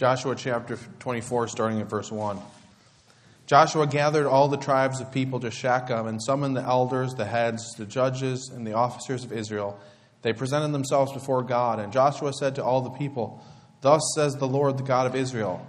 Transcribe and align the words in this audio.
Joshua 0.00 0.34
chapter 0.34 0.78
24, 1.00 1.48
starting 1.48 1.78
at 1.82 1.86
verse 1.90 2.10
1. 2.10 2.38
Joshua 3.44 3.86
gathered 3.86 4.26
all 4.26 4.48
the 4.48 4.56
tribes 4.56 4.98
of 4.98 5.12
people 5.12 5.40
to 5.40 5.50
Shechem 5.50 6.06
and 6.06 6.22
summoned 6.22 6.56
the 6.56 6.62
elders, 6.62 7.12
the 7.12 7.26
heads, 7.26 7.74
the 7.74 7.84
judges, 7.84 8.48
and 8.48 8.66
the 8.66 8.72
officers 8.72 9.24
of 9.24 9.32
Israel. 9.32 9.78
They 10.22 10.32
presented 10.32 10.72
themselves 10.72 11.12
before 11.12 11.42
God, 11.42 11.80
and 11.80 11.92
Joshua 11.92 12.32
said 12.32 12.54
to 12.54 12.64
all 12.64 12.80
the 12.80 12.88
people, 12.88 13.44
Thus 13.82 14.00
says 14.14 14.36
the 14.36 14.48
Lord, 14.48 14.78
the 14.78 14.84
God 14.84 15.06
of 15.06 15.14
Israel 15.14 15.66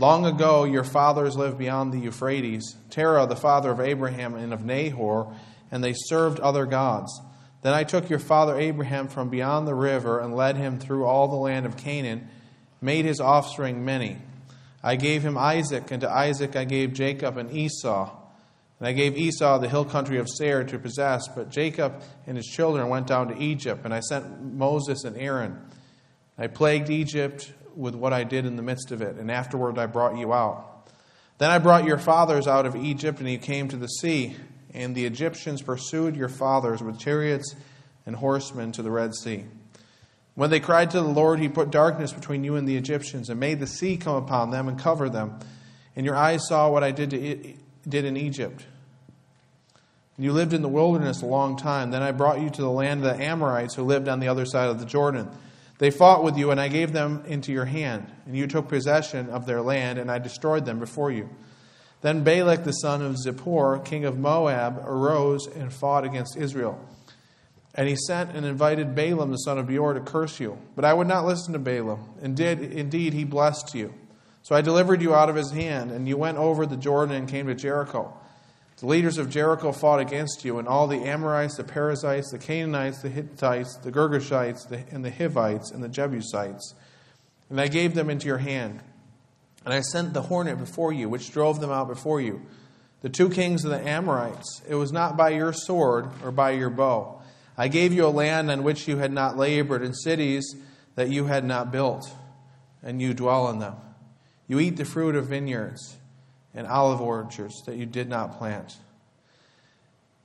Long 0.00 0.26
ago 0.26 0.64
your 0.64 0.82
fathers 0.82 1.36
lived 1.36 1.56
beyond 1.56 1.92
the 1.92 2.00
Euphrates, 2.00 2.74
Terah, 2.90 3.28
the 3.28 3.36
father 3.36 3.70
of 3.70 3.78
Abraham 3.78 4.34
and 4.34 4.52
of 4.52 4.64
Nahor, 4.64 5.32
and 5.70 5.84
they 5.84 5.94
served 5.94 6.40
other 6.40 6.66
gods. 6.66 7.20
Then 7.62 7.72
I 7.72 7.84
took 7.84 8.10
your 8.10 8.18
father 8.18 8.58
Abraham 8.58 9.06
from 9.06 9.28
beyond 9.28 9.68
the 9.68 9.76
river 9.76 10.18
and 10.18 10.34
led 10.34 10.56
him 10.56 10.80
through 10.80 11.04
all 11.04 11.28
the 11.28 11.36
land 11.36 11.66
of 11.66 11.76
Canaan, 11.76 12.28
made 12.84 13.06
his 13.06 13.18
offspring 13.18 13.84
many. 13.84 14.18
I 14.82 14.96
gave 14.96 15.22
him 15.22 15.38
Isaac, 15.38 15.90
and 15.90 16.02
to 16.02 16.10
Isaac 16.10 16.54
I 16.54 16.64
gave 16.64 16.92
Jacob 16.92 17.38
and 17.38 17.50
Esau. 17.50 18.14
And 18.78 18.86
I 18.86 18.92
gave 18.92 19.16
Esau 19.16 19.58
the 19.58 19.68
hill 19.68 19.86
country 19.86 20.18
of 20.18 20.28
Seir 20.28 20.62
to 20.64 20.78
possess, 20.78 21.26
but 21.28 21.48
Jacob 21.48 22.02
and 22.26 22.36
his 22.36 22.46
children 22.46 22.90
went 22.90 23.06
down 23.06 23.28
to 23.28 23.42
Egypt, 23.42 23.80
and 23.84 23.94
I 23.94 24.00
sent 24.00 24.42
Moses 24.42 25.04
and 25.04 25.16
Aaron. 25.16 25.58
I 26.36 26.48
plagued 26.48 26.90
Egypt 26.90 27.50
with 27.74 27.94
what 27.94 28.12
I 28.12 28.24
did 28.24 28.44
in 28.44 28.56
the 28.56 28.62
midst 28.62 28.92
of 28.92 29.00
it, 29.00 29.16
and 29.16 29.30
afterward 29.30 29.78
I 29.78 29.86
brought 29.86 30.18
you 30.18 30.34
out. 30.34 30.90
Then 31.38 31.50
I 31.50 31.58
brought 31.58 31.84
your 31.84 31.98
fathers 31.98 32.46
out 32.46 32.66
of 32.66 32.76
Egypt, 32.76 33.18
and 33.18 33.30
you 33.30 33.38
came 33.38 33.68
to 33.68 33.76
the 33.76 33.86
sea, 33.86 34.36
and 34.74 34.94
the 34.94 35.06
Egyptians 35.06 35.62
pursued 35.62 36.16
your 36.16 36.28
fathers 36.28 36.82
with 36.82 36.98
chariots 36.98 37.56
and 38.04 38.14
horsemen 38.14 38.72
to 38.72 38.82
the 38.82 38.90
Red 38.90 39.14
Sea. 39.14 39.46
When 40.34 40.50
they 40.50 40.60
cried 40.60 40.90
to 40.90 41.00
the 41.00 41.08
Lord, 41.08 41.38
he 41.38 41.48
put 41.48 41.70
darkness 41.70 42.12
between 42.12 42.42
you 42.42 42.56
and 42.56 42.66
the 42.66 42.76
Egyptians, 42.76 43.30
and 43.30 43.38
made 43.38 43.60
the 43.60 43.66
sea 43.66 43.96
come 43.96 44.16
upon 44.16 44.50
them 44.50 44.68
and 44.68 44.78
cover 44.78 45.08
them. 45.08 45.38
And 45.94 46.04
your 46.04 46.16
eyes 46.16 46.48
saw 46.48 46.70
what 46.70 46.82
I 46.82 46.90
did, 46.90 47.10
to, 47.10 47.54
did 47.88 48.04
in 48.04 48.16
Egypt. 48.16 48.66
You 50.18 50.32
lived 50.32 50.52
in 50.52 50.62
the 50.62 50.68
wilderness 50.68 51.22
a 51.22 51.26
long 51.26 51.56
time. 51.56 51.90
Then 51.90 52.02
I 52.02 52.12
brought 52.12 52.40
you 52.40 52.50
to 52.50 52.62
the 52.62 52.70
land 52.70 53.04
of 53.04 53.16
the 53.16 53.24
Amorites 53.24 53.74
who 53.74 53.82
lived 53.82 54.08
on 54.08 54.20
the 54.20 54.28
other 54.28 54.44
side 54.44 54.68
of 54.68 54.80
the 54.80 54.86
Jordan. 54.86 55.28
They 55.78 55.90
fought 55.90 56.22
with 56.22 56.36
you, 56.36 56.50
and 56.50 56.60
I 56.60 56.68
gave 56.68 56.92
them 56.92 57.24
into 57.26 57.52
your 57.52 57.64
hand, 57.64 58.06
and 58.26 58.36
you 58.36 58.46
took 58.46 58.68
possession 58.68 59.28
of 59.28 59.46
their 59.46 59.60
land, 59.60 59.98
and 59.98 60.10
I 60.10 60.18
destroyed 60.18 60.64
them 60.64 60.78
before 60.78 61.10
you. 61.10 61.28
Then 62.00 62.22
Balak 62.22 62.64
the 62.64 62.72
son 62.72 63.02
of 63.02 63.16
Zippor, 63.16 63.84
king 63.84 64.04
of 64.04 64.18
Moab, 64.18 64.78
arose 64.84 65.46
and 65.46 65.72
fought 65.72 66.04
against 66.04 66.36
Israel. 66.36 66.78
And 67.74 67.88
he 67.88 67.96
sent 67.96 68.36
and 68.36 68.46
invited 68.46 68.94
Balaam 68.94 69.32
the 69.32 69.36
son 69.38 69.58
of 69.58 69.66
Beor 69.66 69.94
to 69.94 70.00
curse 70.00 70.38
you. 70.38 70.58
But 70.76 70.84
I 70.84 70.94
would 70.94 71.08
not 71.08 71.26
listen 71.26 71.52
to 71.54 71.58
Balaam, 71.58 72.08
and 72.22 72.36
did 72.36 72.60
indeed 72.60 73.12
he 73.14 73.24
blessed 73.24 73.74
you. 73.74 73.92
So 74.42 74.54
I 74.54 74.60
delivered 74.60 75.02
you 75.02 75.14
out 75.14 75.30
of 75.30 75.36
his 75.36 75.50
hand, 75.50 75.90
and 75.90 76.06
you 76.06 76.16
went 76.16 76.38
over 76.38 76.66
the 76.66 76.76
Jordan 76.76 77.16
and 77.16 77.28
came 77.28 77.46
to 77.46 77.54
Jericho. 77.54 78.12
The 78.78 78.86
leaders 78.86 79.18
of 79.18 79.30
Jericho 79.30 79.72
fought 79.72 80.00
against 80.00 80.44
you, 80.44 80.58
and 80.58 80.68
all 80.68 80.86
the 80.86 81.04
Amorites, 81.04 81.56
the 81.56 81.64
Perizzites, 81.64 82.30
the 82.30 82.38
Canaanites, 82.38 83.02
the 83.02 83.08
Hittites, 83.08 83.76
the 83.78 83.90
Girgashites, 83.90 84.70
and 84.92 85.04
the 85.04 85.10
Hivites, 85.10 85.70
and 85.70 85.82
the 85.82 85.88
Jebusites. 85.88 86.74
And 87.48 87.60
I 87.60 87.68
gave 87.68 87.94
them 87.94 88.10
into 88.10 88.26
your 88.26 88.38
hand. 88.38 88.80
And 89.64 89.72
I 89.72 89.80
sent 89.80 90.12
the 90.12 90.22
hornet 90.22 90.58
before 90.58 90.92
you, 90.92 91.08
which 91.08 91.32
drove 91.32 91.60
them 91.60 91.70
out 91.70 91.88
before 91.88 92.20
you. 92.20 92.42
The 93.00 93.08
two 93.08 93.30
kings 93.30 93.64
of 93.64 93.70
the 93.70 93.80
Amorites. 93.80 94.62
It 94.68 94.74
was 94.74 94.92
not 94.92 95.16
by 95.16 95.30
your 95.30 95.52
sword 95.52 96.08
or 96.22 96.30
by 96.30 96.50
your 96.50 96.70
bow. 96.70 97.22
I 97.56 97.68
gave 97.68 97.92
you 97.92 98.06
a 98.06 98.08
land 98.08 98.50
on 98.50 98.64
which 98.64 98.88
you 98.88 98.96
had 98.96 99.12
not 99.12 99.36
labored, 99.36 99.82
and 99.82 99.96
cities 99.96 100.56
that 100.96 101.10
you 101.10 101.26
had 101.26 101.44
not 101.44 101.70
built, 101.70 102.10
and 102.82 103.00
you 103.00 103.14
dwell 103.14 103.48
in 103.50 103.58
them. 103.58 103.76
You 104.46 104.60
eat 104.60 104.76
the 104.76 104.84
fruit 104.84 105.14
of 105.14 105.28
vineyards 105.28 105.96
and 106.52 106.66
olive 106.66 107.00
orchards 107.00 107.62
that 107.66 107.76
you 107.76 107.86
did 107.86 108.08
not 108.08 108.38
plant. 108.38 108.76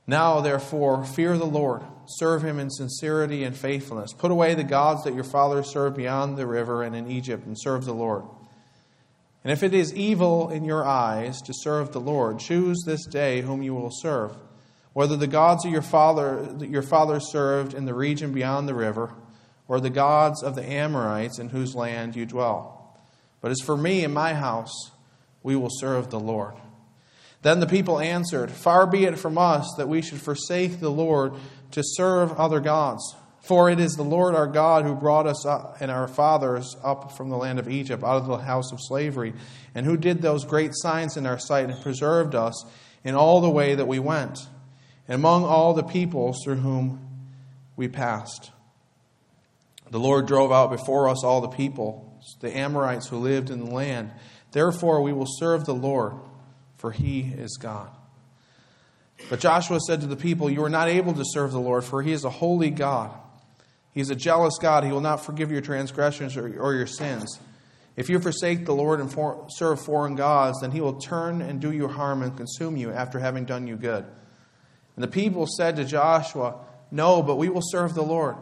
Now, 0.06 0.40
therefore, 0.40 1.04
fear 1.04 1.38
the 1.38 1.44
Lord, 1.44 1.82
serve 2.06 2.42
him 2.42 2.58
in 2.58 2.68
sincerity 2.70 3.44
and 3.44 3.56
faithfulness. 3.56 4.12
Put 4.12 4.32
away 4.32 4.54
the 4.54 4.64
gods 4.64 5.04
that 5.04 5.14
your 5.14 5.24
fathers 5.24 5.70
served 5.70 5.96
beyond 5.96 6.36
the 6.36 6.46
river 6.46 6.82
and 6.82 6.96
in 6.96 7.08
Egypt, 7.08 7.46
and 7.46 7.56
serve 7.58 7.84
the 7.84 7.94
Lord. 7.94 8.24
And 9.44 9.52
if 9.52 9.62
it 9.62 9.72
is 9.72 9.94
evil 9.94 10.50
in 10.50 10.64
your 10.64 10.84
eyes 10.84 11.40
to 11.42 11.52
serve 11.54 11.92
the 11.92 12.00
Lord, 12.00 12.40
choose 12.40 12.82
this 12.84 13.06
day 13.06 13.40
whom 13.40 13.62
you 13.62 13.74
will 13.74 13.90
serve, 13.92 14.36
whether 14.92 15.16
the 15.16 15.26
gods 15.26 15.64
of 15.64 15.72
your 15.72 15.82
father 15.82 16.42
that 16.58 16.68
your 16.68 16.82
father 16.82 17.20
served 17.20 17.74
in 17.74 17.84
the 17.84 17.94
region 17.94 18.32
beyond 18.32 18.68
the 18.68 18.74
river, 18.74 19.12
or 19.68 19.80
the 19.80 19.90
gods 19.90 20.42
of 20.42 20.56
the 20.56 20.64
Amorites 20.64 21.38
in 21.38 21.50
whose 21.50 21.74
land 21.74 22.16
you 22.16 22.26
dwell. 22.26 22.98
But 23.40 23.52
as 23.52 23.60
for 23.60 23.76
me 23.76 24.04
and 24.04 24.12
my 24.12 24.34
house, 24.34 24.90
we 25.42 25.56
will 25.56 25.70
serve 25.70 26.10
the 26.10 26.20
Lord. 26.20 26.54
Then 27.42 27.60
the 27.60 27.66
people 27.66 28.00
answered, 28.00 28.50
Far 28.50 28.86
be 28.86 29.04
it 29.04 29.18
from 29.18 29.38
us 29.38 29.72
that 29.78 29.88
we 29.88 30.02
should 30.02 30.20
forsake 30.20 30.80
the 30.80 30.90
Lord 30.90 31.34
to 31.70 31.82
serve 31.84 32.32
other 32.32 32.60
gods. 32.60 33.14
For 33.40 33.70
it 33.70 33.80
is 33.80 33.92
the 33.92 34.02
Lord 34.02 34.34
our 34.34 34.46
God 34.46 34.84
who 34.84 34.94
brought 34.94 35.26
us 35.26 35.46
and 35.80 35.90
our 35.90 36.06
fathers 36.06 36.76
up 36.84 37.16
from 37.16 37.30
the 37.30 37.38
land 37.38 37.58
of 37.58 37.68
Egypt, 37.68 38.04
out 38.04 38.16
of 38.16 38.26
the 38.26 38.36
house 38.36 38.70
of 38.70 38.78
slavery, 38.80 39.32
and 39.74 39.86
who 39.86 39.96
did 39.96 40.20
those 40.20 40.44
great 40.44 40.72
signs 40.74 41.16
in 41.16 41.26
our 41.26 41.38
sight 41.38 41.70
and 41.70 41.82
preserved 41.82 42.34
us 42.34 42.66
in 43.02 43.14
all 43.14 43.40
the 43.40 43.50
way 43.50 43.74
that 43.74 43.88
we 43.88 43.98
went, 43.98 44.46
and 45.10 45.16
among 45.16 45.44
all 45.44 45.74
the 45.74 45.82
peoples 45.82 46.40
through 46.44 46.54
whom 46.54 47.04
we 47.74 47.88
passed. 47.88 48.52
The 49.90 49.98
Lord 49.98 50.28
drove 50.28 50.52
out 50.52 50.70
before 50.70 51.08
us 51.08 51.24
all 51.24 51.40
the 51.40 51.48
people, 51.48 52.16
the 52.38 52.56
Amorites 52.56 53.08
who 53.08 53.16
lived 53.16 53.50
in 53.50 53.64
the 53.64 53.70
land 53.70 54.12
Therefore, 54.52 55.02
we 55.02 55.12
will 55.12 55.28
serve 55.28 55.64
the 55.64 55.74
Lord, 55.74 56.14
for 56.76 56.90
he 56.90 57.20
is 57.20 57.56
God. 57.56 57.88
But 59.28 59.40
Joshua 59.40 59.78
said 59.80 60.00
to 60.00 60.06
the 60.06 60.16
people, 60.16 60.50
You 60.50 60.64
are 60.64 60.70
not 60.70 60.88
able 60.88 61.12
to 61.12 61.24
serve 61.24 61.52
the 61.52 61.60
Lord, 61.60 61.84
for 61.84 62.02
he 62.02 62.12
is 62.12 62.24
a 62.24 62.30
holy 62.30 62.70
God. 62.70 63.12
He 63.92 64.00
is 64.00 64.10
a 64.10 64.16
jealous 64.16 64.58
God. 64.60 64.82
He 64.82 64.90
will 64.90 65.00
not 65.00 65.24
forgive 65.24 65.52
your 65.52 65.60
transgressions 65.60 66.36
or, 66.36 66.46
or 66.60 66.74
your 66.74 66.86
sins. 66.86 67.38
If 67.96 68.08
you 68.08 68.18
forsake 68.18 68.64
the 68.64 68.74
Lord 68.74 68.98
and 68.98 69.12
for, 69.12 69.46
serve 69.50 69.80
foreign 69.80 70.16
gods, 70.16 70.60
then 70.62 70.70
he 70.70 70.80
will 70.80 70.94
turn 70.94 71.42
and 71.42 71.60
do 71.60 71.70
you 71.70 71.86
harm 71.86 72.22
and 72.22 72.36
consume 72.36 72.76
you 72.76 72.90
after 72.90 73.18
having 73.18 73.44
done 73.44 73.66
you 73.66 73.76
good. 73.76 74.04
And 74.96 75.02
the 75.02 75.08
people 75.08 75.46
said 75.46 75.76
to 75.76 75.84
Joshua, 75.84 76.56
No, 76.90 77.22
but 77.22 77.36
we 77.36 77.48
will 77.48 77.62
serve 77.62 77.94
the 77.94 78.02
Lord. 78.02 78.36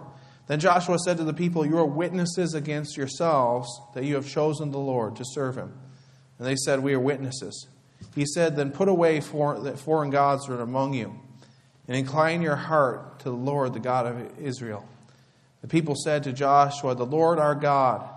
Then 0.49 0.61
Joshua 0.61 0.99
said 0.99 1.19
to 1.19 1.25
the 1.25 1.35
people, 1.35 1.65
You 1.65 1.79
are 1.79 1.85
witnesses 1.85 2.55
against 2.55 2.97
yourselves 2.97 3.69
that 3.95 4.05
you 4.05 4.15
have 4.15 4.29
chosen 4.29 4.71
the 4.71 4.79
Lord 4.79 5.17
to 5.17 5.25
serve 5.25 5.57
him. 5.57 5.79
And 6.39 6.47
they 6.47 6.57
said, 6.57 6.81
We 6.81 6.95
are 6.95 7.01
witnesses. 7.01 7.69
He 8.15 8.25
said, 8.27 8.57
Then 8.57 8.71
put 8.71 8.89
away 8.89 9.21
foreign 9.21 10.11
gods 10.11 10.47
that 10.47 10.55
are 10.55 10.63
among 10.63 10.95
you, 10.95 11.21
and 11.87 11.97
incline 11.97 12.43
your 12.43 12.57
heart 12.57 13.21
to 13.21 13.25
the 13.27 13.37
Lord, 13.37 13.75
the 13.75 13.81
God 13.81 14.07
of 14.07 14.39
Israel. 14.41 14.89
The 15.61 15.69
people 15.69 15.95
said 15.95 16.25
to 16.25 16.33
Joshua, 16.33 16.95
The 16.95 17.07
Lord 17.07 17.39
our 17.39 17.55
God 17.55 18.09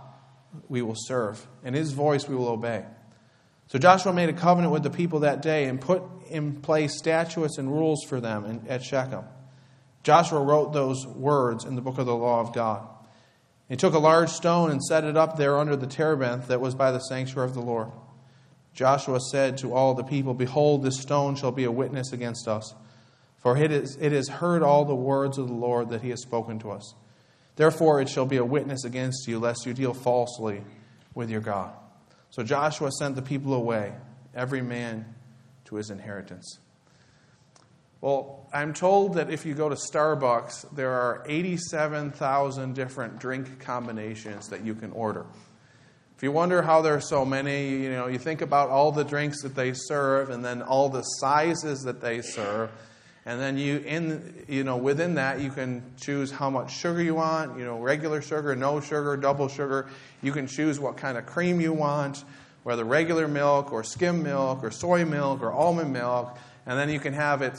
we 0.70 0.82
will 0.82 0.96
serve, 0.96 1.46
and 1.64 1.76
his 1.76 1.92
voice 1.92 2.28
we 2.28 2.36
will 2.36 2.50
obey. 2.50 2.86
So 3.68 3.80
Joshua 3.80 4.14
made 4.14 4.30
a 4.30 4.34
covenant 4.34 4.74
with 4.74 4.84
the 4.84 4.90
people 4.90 5.20
that 5.20 5.42
day 5.42 5.66
and 5.66 5.80
put 5.80 6.04
in 6.32 6.62
place 6.62 6.98
statutes 6.98 7.58
and 7.58 7.72
rules 7.72 8.04
for 8.04 8.20
them 8.20 8.62
at 8.68 8.84
Shechem. 8.84 9.26
Joshua 10.04 10.42
wrote 10.42 10.74
those 10.74 11.06
words 11.06 11.66
in 11.66 11.76
the 11.76 11.82
book 11.82 11.98
of 11.98 12.06
the 12.06 12.16
law 12.16 12.40
of 12.40 12.54
God. 12.54 12.88
He 13.70 13.76
took 13.78 13.94
a 13.94 14.00
large 14.00 14.30
stone 14.30 14.72
and 14.72 14.84
set 14.84 15.04
it 15.04 15.16
up 15.16 15.38
there 15.38 15.58
under 15.58 15.76
the 15.76 15.88
terebinth 15.88 16.48
that 16.48 16.60
was 16.60 16.76
by 16.76 16.92
the 16.92 17.00
sanctuary 17.00 17.48
of 17.48 17.54
the 17.54 17.62
Lord. 17.62 17.92
Joshua 18.74 19.20
said 19.20 19.58
to 19.60 19.74
all 19.74 19.94
the 19.94 20.04
people, 20.04 20.34
Behold, 20.34 20.84
this 20.84 21.00
stone 21.00 21.36
shall 21.36 21.52
be 21.52 21.64
a 21.66 21.72
witness 21.72 22.12
against 22.12 22.48
us, 22.48 22.74
for 23.38 23.58
it, 23.58 23.72
is, 23.72 23.98
it 24.00 24.12
has 24.12 24.28
heard 24.28 24.64
all 24.64 24.86
the 24.86 24.96
words 24.96 25.38
of 25.38 25.48
the 25.48 25.54
Lord 25.54 25.90
that 25.90 26.02
he 26.02 26.10
has 26.10 26.22
spoken 26.22 26.60
to 26.60 26.72
us. 26.72 26.96
Therefore, 27.56 28.02
it 28.02 28.10
shall 28.10 28.26
be 28.26 28.38
a 28.38 28.46
witness 28.46 28.86
against 28.86 29.28
you, 29.28 29.40
lest 29.40 29.66
you 29.66 29.74
deal 29.74 29.94
falsely 29.94 30.64
with 31.14 31.30
your 31.30 31.42
God. 31.42 31.74
So 32.30 32.44
Joshua 32.44 32.92
sent 32.92 33.16
the 33.16 33.22
people 33.22 33.54
away, 33.54 33.94
every 34.34 34.62
man 34.62 35.06
to 35.72 35.78
his 35.78 35.90
inheritance. 35.90 36.60
Well, 38.02 38.50
I'm 38.54 38.74
told 38.74 39.14
that 39.14 39.30
if 39.30 39.46
you 39.46 39.54
go 39.54 39.70
to 39.70 39.76
Starbucks, 39.76 40.76
there 40.76 40.92
are 40.92 41.24
87,000 41.28 42.76
different 42.76 43.20
drink 43.20 43.60
combinations 43.60 44.50
that 44.50 44.66
you 44.66 44.76
can 44.76 44.92
order. 44.92 45.26
If 46.18 46.24
you 46.24 46.32
wonder 46.32 46.62
how 46.62 46.82
there 46.82 46.94
are 46.94 47.02
so 47.02 47.24
many, 47.24 47.70
you 47.70 47.90
know, 47.90 48.08
you 48.08 48.20
think 48.20 48.42
about 48.42 48.70
all 48.70 48.92
the 48.92 49.06
drinks 49.06 49.42
that 49.44 49.56
they 49.56 49.72
serve 49.74 50.30
and 50.30 50.44
then 50.44 50.62
all 50.62 50.90
the 50.90 51.04
sizes 51.04 51.84
that 51.84 52.02
they 52.02 52.22
serve. 52.22 52.70
And 53.26 53.40
then 53.40 53.58
you 53.58 53.78
in 53.78 54.46
you 54.48 54.64
know 54.64 54.78
within 54.78 55.16
that 55.16 55.40
you 55.40 55.52
can 55.52 55.84
choose 56.02 56.32
how 56.32 56.50
much 56.50 56.76
sugar 56.76 57.02
you 57.04 57.16
want, 57.16 57.58
you 57.58 57.64
know, 57.64 57.80
regular 57.80 58.20
sugar, 58.20 58.56
no 58.56 58.82
sugar, 58.82 59.16
double 59.16 59.48
sugar. 59.48 59.90
You 60.24 60.32
can 60.32 60.48
choose 60.48 60.80
what 60.80 60.98
kind 60.98 61.20
of 61.20 61.28
cream 61.28 61.62
you 61.62 61.72
want, 61.72 62.24
whether 62.64 62.84
regular 62.84 63.28
milk 63.28 63.72
or 63.72 63.84
skim 63.84 64.24
milk 64.24 64.64
or 64.64 64.72
soy 64.72 65.06
milk 65.06 65.42
or 65.42 65.52
almond 65.52 65.94
milk, 65.94 66.38
and 66.66 66.78
then 66.78 66.90
you 66.90 67.00
can 67.00 67.14
have 67.14 67.42
it 67.42 67.58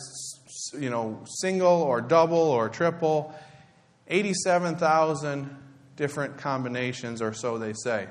you 0.79 0.91
know, 0.91 1.19
single 1.41 1.83
or 1.83 2.01
double 2.01 2.39
or 2.39 2.69
triple. 2.69 3.35
87,000 4.09 5.57
different 5.97 6.39
combinations 6.39 7.23
or 7.23 7.33
so 7.33 7.59
they 7.59 7.73
say. 7.73 8.09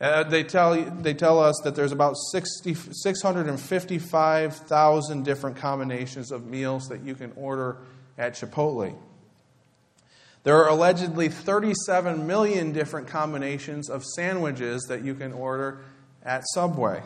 Uh, 0.00 0.22
they, 0.22 0.44
tell, 0.44 0.74
they 0.74 1.12
tell 1.12 1.40
us 1.40 1.60
that 1.64 1.74
there's 1.74 1.90
about 1.90 2.14
60, 2.30 2.74
655,000 2.74 5.24
different 5.24 5.56
combinations 5.56 6.30
of 6.30 6.46
meals 6.46 6.86
that 6.88 7.02
you 7.02 7.16
can 7.16 7.32
order 7.34 7.78
at 8.16 8.34
Chipotle. 8.34 8.96
There 10.44 10.56
are 10.56 10.68
allegedly 10.68 11.28
37 11.28 12.28
million 12.28 12.70
different 12.72 13.08
combinations 13.08 13.90
of 13.90 14.04
sandwiches 14.04 14.84
that 14.84 15.04
you 15.04 15.14
can 15.14 15.32
order 15.32 15.80
at 16.24 16.44
Subway. 16.54 17.02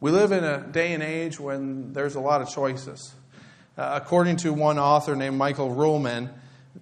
We 0.00 0.10
live 0.10 0.32
in 0.32 0.44
a 0.44 0.60
day 0.60 0.92
and 0.92 1.02
age 1.02 1.40
when 1.40 1.92
there's 1.92 2.14
a 2.14 2.20
lot 2.20 2.42
of 2.42 2.50
choices. 2.50 3.14
Uh, 3.76 4.00
according 4.02 4.36
to 4.36 4.52
one 4.52 4.78
author 4.78 5.16
named 5.16 5.36
Michael 5.36 5.70
Ruhlman, 5.70 6.30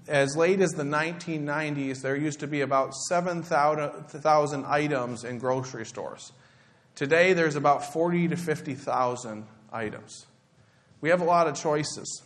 as 0.09 0.37
late 0.37 0.61
as 0.61 0.73
the 0.73 0.83
1990s, 0.83 2.01
there 2.01 2.17
used 2.17 2.41
to 2.41 2.47
be 2.47 2.63
about 2.63 2.95
7,000 2.95 4.65
items 4.67 5.25
in 5.25 5.39
grocery 5.39 5.87
stores. 5.87 6.33
Today, 6.95 7.33
there's 7.33 7.57
about 7.57 7.93
40 7.93 8.29
to 8.29 8.37
50,000 8.37 9.47
items. 9.73 10.27
We 11.01 11.11
have 11.11 11.21
a 11.21 11.25
lot 11.25 11.47
of 11.47 11.55
choices. 11.55 12.23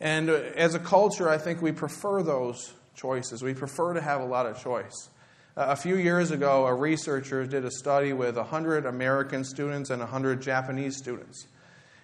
And 0.00 0.30
uh, 0.30 0.34
as 0.54 0.74
a 0.74 0.78
culture, 0.78 1.28
I 1.28 1.38
think 1.38 1.60
we 1.60 1.72
prefer 1.72 2.22
those 2.22 2.72
choices. 2.94 3.42
We 3.42 3.54
prefer 3.54 3.94
to 3.94 4.00
have 4.00 4.20
a 4.20 4.26
lot 4.26 4.46
of 4.46 4.62
choice. 4.62 5.10
A 5.60 5.74
few 5.74 5.96
years 5.96 6.30
ago, 6.30 6.66
a 6.66 6.72
researcher 6.72 7.44
did 7.44 7.64
a 7.64 7.70
study 7.72 8.12
with 8.12 8.36
100 8.36 8.86
American 8.86 9.42
students 9.42 9.90
and 9.90 9.98
100 9.98 10.40
Japanese 10.40 10.96
students. 10.96 11.48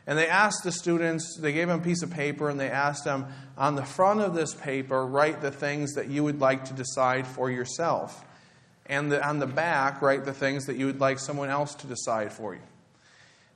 And 0.08 0.18
they 0.18 0.26
asked 0.26 0.64
the 0.64 0.72
students, 0.72 1.38
they 1.38 1.52
gave 1.52 1.68
them 1.68 1.78
a 1.78 1.82
piece 1.82 2.02
of 2.02 2.10
paper 2.10 2.50
and 2.50 2.58
they 2.58 2.68
asked 2.68 3.04
them, 3.04 3.26
on 3.56 3.76
the 3.76 3.84
front 3.84 4.22
of 4.22 4.34
this 4.34 4.52
paper, 4.54 5.06
write 5.06 5.40
the 5.40 5.52
things 5.52 5.92
that 5.92 6.08
you 6.08 6.24
would 6.24 6.40
like 6.40 6.64
to 6.64 6.74
decide 6.74 7.28
for 7.28 7.48
yourself. 7.48 8.24
And 8.86 9.12
the, 9.12 9.24
on 9.24 9.38
the 9.38 9.46
back, 9.46 10.02
write 10.02 10.24
the 10.24 10.34
things 10.34 10.66
that 10.66 10.74
you 10.74 10.86
would 10.86 10.98
like 10.98 11.20
someone 11.20 11.48
else 11.48 11.76
to 11.76 11.86
decide 11.86 12.32
for 12.32 12.54
you. 12.54 12.60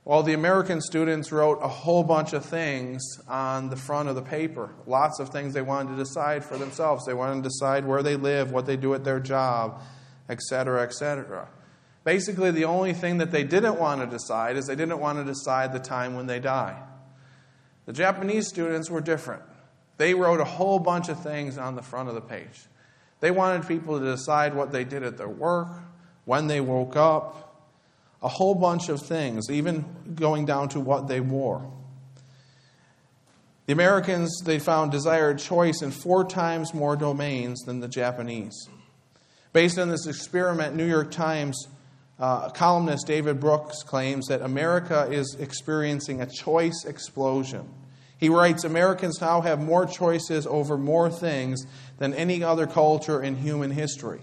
Well, 0.05 0.23
the 0.23 0.33
American 0.33 0.81
students 0.81 1.31
wrote 1.31 1.59
a 1.61 1.67
whole 1.67 2.03
bunch 2.03 2.33
of 2.33 2.45
things 2.45 3.03
on 3.27 3.69
the 3.69 3.75
front 3.75 4.09
of 4.09 4.15
the 4.15 4.21
paper. 4.21 4.73
Lots 4.87 5.19
of 5.19 5.29
things 5.29 5.53
they 5.53 5.61
wanted 5.61 5.91
to 5.91 5.97
decide 5.97 6.43
for 6.43 6.57
themselves. 6.57 7.05
They 7.05 7.13
wanted 7.13 7.43
to 7.43 7.49
decide 7.49 7.85
where 7.85 8.01
they 8.01 8.15
live, 8.15 8.51
what 8.51 8.65
they 8.65 8.77
do 8.77 8.93
at 8.93 9.03
their 9.03 9.19
job, 9.19 9.81
etc., 10.29 10.83
etc. 10.83 11.47
Basically, 12.03 12.49
the 12.49 12.65
only 12.65 12.93
thing 12.93 13.17
that 13.17 13.31
they 13.31 13.43
didn't 13.43 13.77
want 13.77 14.01
to 14.01 14.07
decide 14.07 14.57
is 14.57 14.65
they 14.65 14.75
didn't 14.75 14.99
want 14.99 15.19
to 15.19 15.25
decide 15.25 15.73
the 15.73 15.79
time 15.79 16.15
when 16.15 16.27
they 16.27 16.39
die. 16.39 16.81
The 17.85 17.93
Japanese 17.93 18.47
students 18.47 18.89
were 18.89 19.01
different. 19.01 19.43
They 19.97 20.13
wrote 20.13 20.39
a 20.39 20.45
whole 20.45 20.79
bunch 20.79 21.09
of 21.09 21.21
things 21.21 21.57
on 21.57 21.75
the 21.75 21.81
front 21.81 22.07
of 22.07 22.15
the 22.15 22.21
page. 22.21 22.67
They 23.19 23.31
wanted 23.31 23.67
people 23.67 23.99
to 23.99 24.05
decide 24.05 24.53
what 24.53 24.71
they 24.71 24.85
did 24.85 25.03
at 25.03 25.17
their 25.17 25.29
work, 25.29 25.67
when 26.25 26.47
they 26.47 26.61
woke 26.61 26.95
up, 26.95 27.48
a 28.21 28.27
whole 28.27 28.55
bunch 28.55 28.89
of 28.89 29.01
things, 29.01 29.49
even 29.49 29.85
going 30.15 30.45
down 30.45 30.69
to 30.69 30.79
what 30.79 31.07
they 31.07 31.21
wore. 31.21 31.71
The 33.65 33.73
Americans, 33.73 34.41
they 34.43 34.59
found 34.59 34.91
desired 34.91 35.37
choice 35.37 35.81
in 35.81 35.91
four 35.91 36.25
times 36.25 36.73
more 36.73 36.95
domains 36.95 37.61
than 37.61 37.79
the 37.79 37.87
Japanese. 37.87 38.67
Based 39.53 39.77
on 39.77 39.89
this 39.89 40.07
experiment, 40.07 40.75
New 40.75 40.87
York 40.87 41.11
Times 41.11 41.67
uh, 42.19 42.49
columnist 42.49 43.07
David 43.07 43.39
Brooks 43.39 43.83
claims 43.83 44.27
that 44.27 44.41
America 44.41 45.07
is 45.09 45.37
experiencing 45.39 46.21
a 46.21 46.25
choice 46.25 46.83
explosion. 46.85 47.69
He 48.17 48.27
writes 48.27 48.65
Americans 48.65 49.21
now 49.21 49.39
have 49.41 49.61
more 49.61 49.85
choices 49.85 50.45
over 50.45 50.77
more 50.77 51.09
things 51.09 51.65
than 51.97 52.13
any 52.13 52.43
other 52.43 52.67
culture 52.67 53.23
in 53.23 53.37
human 53.37 53.71
history. 53.71 54.19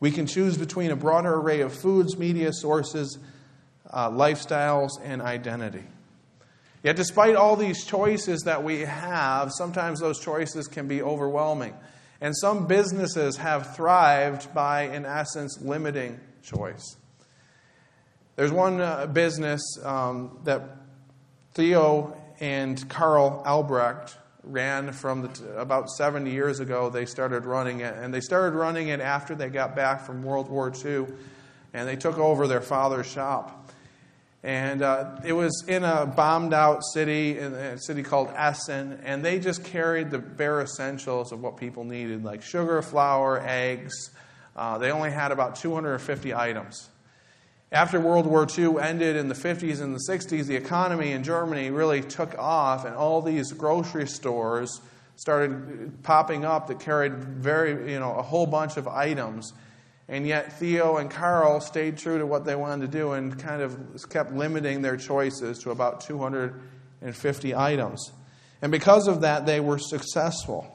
We 0.00 0.10
can 0.10 0.26
choose 0.26 0.56
between 0.56 0.90
a 0.90 0.96
broader 0.96 1.34
array 1.34 1.60
of 1.60 1.74
foods, 1.74 2.16
media 2.16 2.52
sources, 2.52 3.18
uh, 3.90 4.10
lifestyles, 4.10 4.90
and 5.04 5.20
identity. 5.20 5.84
Yet, 6.82 6.96
despite 6.96 7.36
all 7.36 7.56
these 7.56 7.84
choices 7.84 8.42
that 8.42 8.64
we 8.64 8.80
have, 8.80 9.52
sometimes 9.52 10.00
those 10.00 10.18
choices 10.18 10.66
can 10.66 10.88
be 10.88 11.02
overwhelming. 11.02 11.74
And 12.22 12.34
some 12.36 12.66
businesses 12.66 13.36
have 13.36 13.76
thrived 13.76 14.52
by, 14.54 14.84
in 14.84 15.04
essence, 15.04 15.60
limiting 15.60 16.18
choice. 16.42 16.96
There's 18.36 18.52
one 18.52 18.80
uh, 18.80 19.06
business 19.06 19.60
um, 19.84 20.38
that 20.44 20.62
Theo 21.52 22.16
and 22.40 22.88
Karl 22.88 23.42
Albrecht 23.44 24.16
ran 24.42 24.92
from 24.92 25.28
t- 25.28 25.44
about 25.56 25.90
70 25.90 26.30
years 26.30 26.60
ago. 26.60 26.90
They 26.90 27.06
started 27.06 27.44
running 27.44 27.80
it, 27.80 27.94
and 27.96 28.12
they 28.12 28.20
started 28.20 28.56
running 28.56 28.88
it 28.88 29.00
after 29.00 29.34
they 29.34 29.48
got 29.48 29.74
back 29.74 30.04
from 30.04 30.22
World 30.22 30.48
War 30.48 30.72
II, 30.84 31.06
and 31.72 31.88
they 31.88 31.96
took 31.96 32.18
over 32.18 32.46
their 32.46 32.60
father's 32.60 33.06
shop. 33.06 33.70
And 34.42 34.82
uh, 34.82 35.20
it 35.24 35.34
was 35.34 35.64
in 35.68 35.84
a 35.84 36.06
bombed 36.06 36.54
out 36.54 36.82
city, 36.94 37.38
in 37.38 37.52
a 37.52 37.78
city 37.78 38.02
called 38.02 38.30
Essen, 38.34 39.00
and 39.04 39.24
they 39.24 39.38
just 39.38 39.64
carried 39.64 40.10
the 40.10 40.18
bare 40.18 40.62
essentials 40.62 41.30
of 41.30 41.42
what 41.42 41.58
people 41.58 41.84
needed, 41.84 42.24
like 42.24 42.42
sugar, 42.42 42.80
flour, 42.80 43.40
eggs. 43.46 44.10
Uh, 44.56 44.78
they 44.78 44.90
only 44.90 45.10
had 45.10 45.30
about 45.30 45.56
250 45.56 46.34
items. 46.34 46.89
After 47.72 48.00
World 48.00 48.26
War 48.26 48.48
II 48.58 48.80
ended 48.80 49.14
in 49.14 49.28
the 49.28 49.34
50s 49.34 49.80
and 49.80 49.94
the 49.94 50.00
60s, 50.08 50.46
the 50.46 50.56
economy 50.56 51.12
in 51.12 51.22
Germany 51.22 51.70
really 51.70 52.02
took 52.02 52.36
off, 52.36 52.84
and 52.84 52.96
all 52.96 53.22
these 53.22 53.52
grocery 53.52 54.08
stores 54.08 54.80
started 55.14 56.02
popping 56.02 56.44
up 56.44 56.66
that 56.66 56.80
carried 56.80 57.14
very, 57.14 57.92
you 57.92 58.00
know, 58.00 58.14
a 58.14 58.22
whole 58.22 58.46
bunch 58.46 58.76
of 58.76 58.88
items. 58.88 59.52
And 60.08 60.26
yet 60.26 60.58
Theo 60.58 60.96
and 60.96 61.08
Karl 61.08 61.60
stayed 61.60 61.96
true 61.96 62.18
to 62.18 62.26
what 62.26 62.44
they 62.44 62.56
wanted 62.56 62.90
to 62.90 62.98
do 62.98 63.12
and 63.12 63.38
kind 63.38 63.62
of 63.62 63.78
kept 64.08 64.32
limiting 64.32 64.82
their 64.82 64.96
choices 64.96 65.58
to 65.60 65.70
about 65.70 66.00
250 66.00 67.54
items. 67.54 68.12
And 68.60 68.72
because 68.72 69.06
of 69.06 69.20
that, 69.20 69.46
they 69.46 69.60
were 69.60 69.78
successful. 69.78 70.66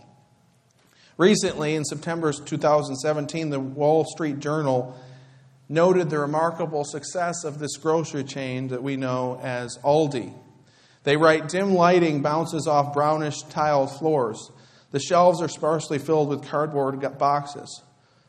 Recently, 1.18 1.76
in 1.76 1.84
September 1.84 2.32
2017, 2.32 3.50
the 3.50 3.60
Wall 3.60 4.06
Street 4.06 4.40
Journal 4.40 4.98
noted 5.68 6.10
the 6.10 6.20
remarkable 6.20 6.84
success 6.84 7.44
of 7.44 7.60
this 7.60 7.78
grocery 7.78 8.24
chain 8.24 8.68
that 8.68 8.84
we 8.84 8.98
know 8.98 9.40
as 9.42 9.78
Aldi. 9.84 10.34
They 11.04 11.18
write 11.18 11.50
dim 11.50 11.74
lighting 11.74 12.22
bounces 12.22 12.68
off 12.68 12.94
brownish 12.94 13.42
tiled 13.44 13.92
floors. 13.92 14.52
The 14.92 15.00
shelves 15.00 15.42
are 15.42 15.48
sparsely 15.48 16.00
filled 16.00 16.30
with 16.30 16.48
cardboard 16.48 17.00
boxes. 17.18 17.84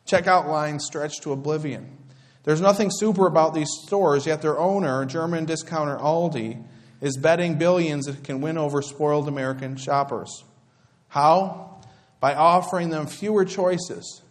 Checkout 0.06 0.48
lines 0.48 0.84
stretch 0.84 1.20
to 1.20 1.32
oblivion. 1.32 1.98
There's 2.44 2.60
nothing 2.60 2.90
super 2.92 3.26
about 3.26 3.54
these 3.54 3.70
stores, 3.84 4.26
yet 4.26 4.40
their 4.40 4.58
owner, 4.58 5.04
German 5.04 5.46
discounter 5.46 5.96
Aldi, 5.96 6.62
is 7.00 7.16
betting 7.16 7.58
billions 7.58 8.06
it 8.06 8.22
can 8.22 8.40
win 8.40 8.56
over 8.56 8.82
spoiled 8.82 9.26
American 9.26 9.76
shoppers. 9.76 10.44
How? 11.08 11.80
By 12.20 12.34
offering 12.34 12.90
them 12.90 13.06
fewer 13.06 13.44
choices, 13.44 14.22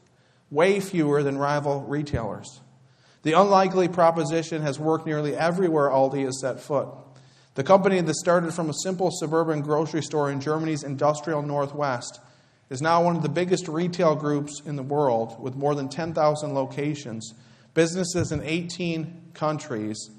way 0.50 0.80
fewer 0.80 1.24
than 1.24 1.38
rival 1.38 1.82
retailers. 1.82 2.62
The 3.26 3.34
unlikely 3.34 3.88
proposition 3.88 4.62
has 4.62 4.80
worked 4.80 5.08
nearly 5.08 5.36
everywhere 5.36 5.90
Aldi 5.90 6.26
has 6.26 6.40
set 6.40 6.60
foot. 6.60 6.90
The 7.56 7.64
company 7.64 8.00
that 8.00 8.16
started 8.18 8.54
from 8.54 8.70
a 8.70 8.74
simple 8.84 9.10
suburban 9.12 9.62
grocery 9.62 10.04
store 10.04 10.30
in 10.30 10.40
Germany's 10.40 10.84
industrial 10.84 11.42
northwest 11.42 12.20
is 12.70 12.84
now 12.84 13.04
one 13.04 13.16
of 13.16 13.24
the 13.24 13.30
biggest 13.30 13.68
retail 13.68 14.14
groups 14.14 14.62
in 14.64 14.76
the 14.76 14.84
world 14.84 15.42
with 15.42 15.56
more 15.56 15.74
than 15.74 15.90
10,000 15.90 16.54
locations, 16.54 17.34
businesses 17.74 18.32
in 18.32 18.44
18 18.44 19.32
countries, 19.34 20.12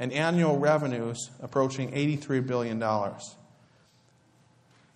and 0.00 0.12
annual 0.12 0.58
revenues 0.58 1.30
approaching 1.40 1.92
$83 1.92 2.44
billion. 2.44 2.82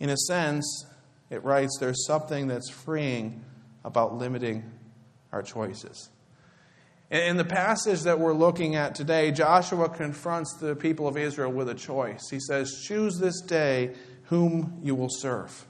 In 0.01 0.11
a 0.11 0.17
sense, 0.17 0.87
it 1.31 1.45
writes, 1.45 1.79
there's 1.79 2.05
something 2.05 2.49
that's 2.49 2.69
freeing 2.69 3.45
about 3.85 4.17
limiting 4.19 4.69
our 5.31 5.45
choices. 5.45 6.09
In 7.15 7.37
the 7.37 7.45
passage 7.45 8.03
that 8.03 8.19
we're 8.19 8.35
looking 8.35 8.75
at 8.75 8.97
today, 8.97 9.31
Joshua 9.31 9.89
confronts 9.89 10.53
the 10.55 10.75
people 10.75 11.07
of 11.07 11.17
Israel 11.17 11.53
with 11.53 11.69
a 11.69 11.75
choice. 11.75 12.29
He 12.29 12.41
says, 12.41 12.83
Choose 12.89 13.19
this 13.21 13.41
day 13.41 13.95
whom 14.25 14.81
you 14.83 14.97
will 14.97 15.09
serve. 15.09 15.65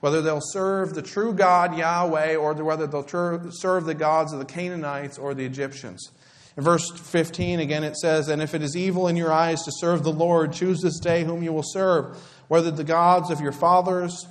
Whether 0.00 0.22
they'll 0.22 0.40
serve 0.40 0.94
the 0.94 1.02
true 1.02 1.34
God, 1.34 1.76
Yahweh, 1.76 2.36
or 2.36 2.54
whether 2.54 2.86
they'll 2.86 3.50
serve 3.50 3.84
the 3.84 3.92
gods 3.92 4.32
of 4.32 4.38
the 4.38 4.46
Canaanites 4.46 5.18
or 5.18 5.34
the 5.34 5.44
Egyptians. 5.44 6.10
In 6.56 6.64
verse 6.64 6.90
15, 6.90 7.60
again, 7.60 7.84
it 7.84 7.98
says, 7.98 8.28
And 8.28 8.40
if 8.40 8.54
it 8.54 8.62
is 8.62 8.74
evil 8.74 9.08
in 9.08 9.16
your 9.16 9.30
eyes 9.30 9.60
to 9.64 9.70
serve 9.70 10.02
the 10.02 10.12
Lord, 10.12 10.54
choose 10.54 10.80
this 10.80 10.98
day 10.98 11.24
whom 11.24 11.42
you 11.42 11.52
will 11.52 11.62
serve, 11.62 12.16
whether 12.48 12.70
the 12.70 12.84
gods 12.84 13.30
of 13.30 13.42
your 13.42 13.52
fathers, 13.52 14.26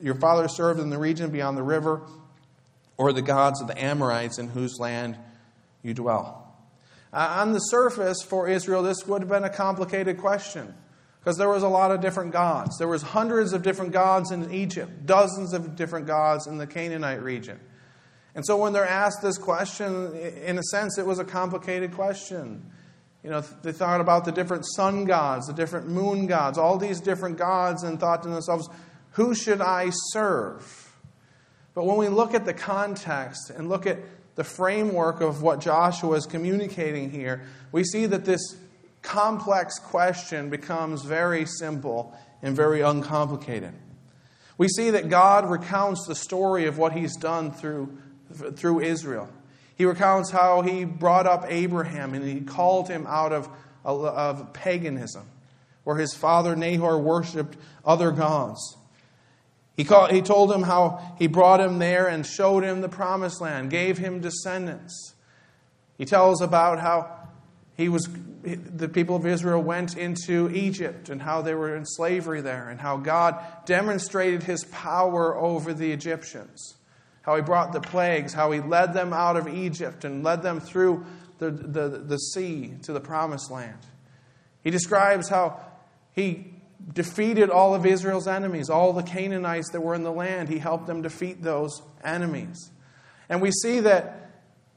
your 0.00 0.14
fathers 0.14 0.56
served 0.56 0.80
in 0.80 0.88
the 0.88 0.98
region 0.98 1.30
beyond 1.30 1.58
the 1.58 1.62
river, 1.62 2.00
or 2.96 3.12
the 3.12 3.20
gods 3.20 3.60
of 3.60 3.66
the 3.66 3.78
Amorites 3.78 4.38
in 4.38 4.48
whose 4.48 4.78
land 4.80 5.18
you 5.82 5.94
dwell. 5.94 6.54
Uh, 7.12 7.36
on 7.40 7.52
the 7.52 7.58
surface, 7.58 8.22
for 8.22 8.48
Israel, 8.48 8.82
this 8.82 9.06
would 9.06 9.22
have 9.22 9.28
been 9.28 9.44
a 9.44 9.50
complicated 9.50 10.18
question 10.18 10.74
because 11.20 11.36
there 11.36 11.48
was 11.48 11.62
a 11.62 11.68
lot 11.68 11.90
of 11.90 12.00
different 12.00 12.32
gods. 12.32 12.78
There 12.78 12.88
was 12.88 13.02
hundreds 13.02 13.52
of 13.52 13.62
different 13.62 13.92
gods 13.92 14.30
in 14.30 14.52
Egypt, 14.52 15.06
dozens 15.06 15.52
of 15.52 15.76
different 15.76 16.06
gods 16.06 16.46
in 16.46 16.58
the 16.58 16.66
Canaanite 16.66 17.22
region. 17.22 17.60
And 18.34 18.44
so 18.46 18.56
when 18.56 18.72
they're 18.72 18.86
asked 18.86 19.20
this 19.22 19.36
question, 19.36 20.16
in 20.16 20.58
a 20.58 20.62
sense, 20.62 20.98
it 20.98 21.06
was 21.06 21.18
a 21.18 21.24
complicated 21.24 21.92
question. 21.92 22.72
You 23.22 23.30
know, 23.30 23.40
they 23.40 23.72
thought 23.72 24.00
about 24.00 24.24
the 24.24 24.32
different 24.32 24.64
sun 24.74 25.04
gods, 25.04 25.46
the 25.46 25.52
different 25.52 25.86
moon 25.88 26.26
gods, 26.26 26.58
all 26.58 26.78
these 26.78 27.00
different 27.00 27.36
gods, 27.36 27.82
and 27.82 28.00
thought 28.00 28.22
to 28.22 28.28
themselves, 28.28 28.68
who 29.12 29.34
should 29.34 29.60
I 29.60 29.90
serve? 29.90 30.96
But 31.74 31.84
when 31.84 31.98
we 31.98 32.08
look 32.08 32.34
at 32.34 32.46
the 32.46 32.54
context 32.54 33.50
and 33.50 33.68
look 33.68 33.86
at 33.86 33.98
the 34.34 34.44
framework 34.44 35.20
of 35.20 35.42
what 35.42 35.60
Joshua 35.60 36.16
is 36.16 36.26
communicating 36.26 37.10
here, 37.10 37.42
we 37.70 37.84
see 37.84 38.06
that 38.06 38.24
this 38.24 38.56
complex 39.02 39.78
question 39.78 40.48
becomes 40.48 41.02
very 41.02 41.44
simple 41.44 42.16
and 42.40 42.56
very 42.56 42.80
uncomplicated. 42.80 43.72
We 44.58 44.68
see 44.68 44.90
that 44.90 45.08
God 45.08 45.50
recounts 45.50 46.06
the 46.06 46.14
story 46.14 46.66
of 46.66 46.78
what 46.78 46.92
he's 46.92 47.16
done 47.16 47.52
through, 47.52 47.96
through 48.54 48.80
Israel. 48.80 49.28
He 49.74 49.84
recounts 49.84 50.30
how 50.30 50.62
he 50.62 50.84
brought 50.84 51.26
up 51.26 51.46
Abraham 51.48 52.14
and 52.14 52.24
he 52.24 52.40
called 52.40 52.88
him 52.88 53.06
out 53.06 53.32
of, 53.32 53.48
of 53.84 54.52
paganism, 54.52 55.28
where 55.84 55.96
his 55.96 56.14
father 56.14 56.54
Nahor 56.54 56.98
worshiped 56.98 57.56
other 57.84 58.12
gods. 58.12 58.76
He, 59.76 59.84
called, 59.84 60.10
he 60.10 60.20
told 60.20 60.52
him 60.52 60.62
how 60.62 61.14
he 61.18 61.26
brought 61.26 61.60
him 61.60 61.78
there 61.78 62.06
and 62.06 62.26
showed 62.26 62.62
him 62.62 62.80
the 62.80 62.88
promised 62.88 63.40
land, 63.40 63.70
gave 63.70 63.98
him 63.98 64.20
descendants. 64.20 65.14
He 65.96 66.04
tells 66.04 66.42
about 66.42 66.78
how 66.78 67.10
he 67.74 67.88
was, 67.88 68.08
the 68.42 68.88
people 68.88 69.16
of 69.16 69.26
Israel 69.26 69.62
went 69.62 69.96
into 69.96 70.50
Egypt 70.50 71.08
and 71.08 71.22
how 71.22 71.40
they 71.40 71.54
were 71.54 71.74
in 71.74 71.86
slavery 71.86 72.42
there, 72.42 72.68
and 72.68 72.80
how 72.80 72.98
God 72.98 73.42
demonstrated 73.64 74.42
his 74.42 74.64
power 74.64 75.36
over 75.36 75.72
the 75.72 75.90
Egyptians. 75.90 76.74
How 77.22 77.36
he 77.36 77.42
brought 77.42 77.72
the 77.72 77.80
plagues, 77.80 78.32
how 78.34 78.50
he 78.50 78.60
led 78.60 78.94
them 78.94 79.12
out 79.12 79.36
of 79.36 79.48
Egypt 79.48 80.04
and 80.04 80.22
led 80.22 80.42
them 80.42 80.60
through 80.60 81.06
the, 81.38 81.50
the, 81.50 81.88
the 81.88 82.18
sea 82.18 82.74
to 82.82 82.92
the 82.92 83.00
promised 83.00 83.50
land. 83.50 83.78
He 84.62 84.70
describes 84.70 85.28
how 85.28 85.60
he 86.12 86.52
defeated 86.92 87.50
all 87.50 87.74
of 87.74 87.86
Israel's 87.86 88.26
enemies, 88.26 88.70
all 88.70 88.92
the 88.92 89.02
Canaanites 89.02 89.70
that 89.70 89.80
were 89.80 89.94
in 89.94 90.02
the 90.02 90.12
land. 90.12 90.48
He 90.48 90.58
helped 90.58 90.86
them 90.86 91.02
defeat 91.02 91.42
those 91.42 91.82
enemies. 92.02 92.70
And 93.28 93.40
we 93.40 93.50
see 93.50 93.80
that 93.80 94.30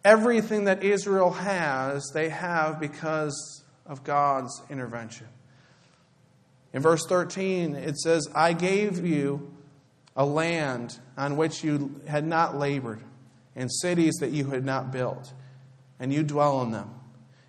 everything 0.03 0.65
that 0.65 0.83
Israel 0.83 1.31
has, 1.31 2.09
they 2.13 2.29
have 2.29 2.79
because 2.79 3.63
of 3.85 4.03
God's 4.03 4.61
intervention. 4.69 5.27
In 6.73 6.81
verse 6.81 7.05
13, 7.07 7.75
it 7.75 7.97
says, 7.97 8.27
I 8.35 8.53
gave 8.53 9.05
you 9.05 9.53
a 10.15 10.25
land 10.25 10.99
on 11.17 11.37
which 11.37 11.63
you 11.63 12.01
had 12.07 12.25
not 12.25 12.57
labored, 12.57 13.01
and 13.55 13.71
cities 13.71 14.15
that 14.19 14.31
you 14.31 14.45
had 14.47 14.65
not 14.65 14.91
built, 14.91 15.33
and 15.99 16.13
you 16.13 16.23
dwell 16.23 16.61
in 16.61 16.71
them. 16.71 16.89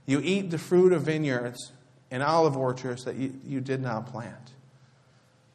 You 0.07 0.21
eat 0.23 0.51
the 0.51 0.59
fruit 0.59 0.93
of 0.93 1.03
vineyards 1.03 1.73
and 2.11 2.23
olive 2.23 2.57
orchards 2.57 3.05
that 3.05 3.17
you, 3.17 3.33
you 3.45 3.61
did 3.61 3.81
not 3.81 4.07
plant. 4.07 4.35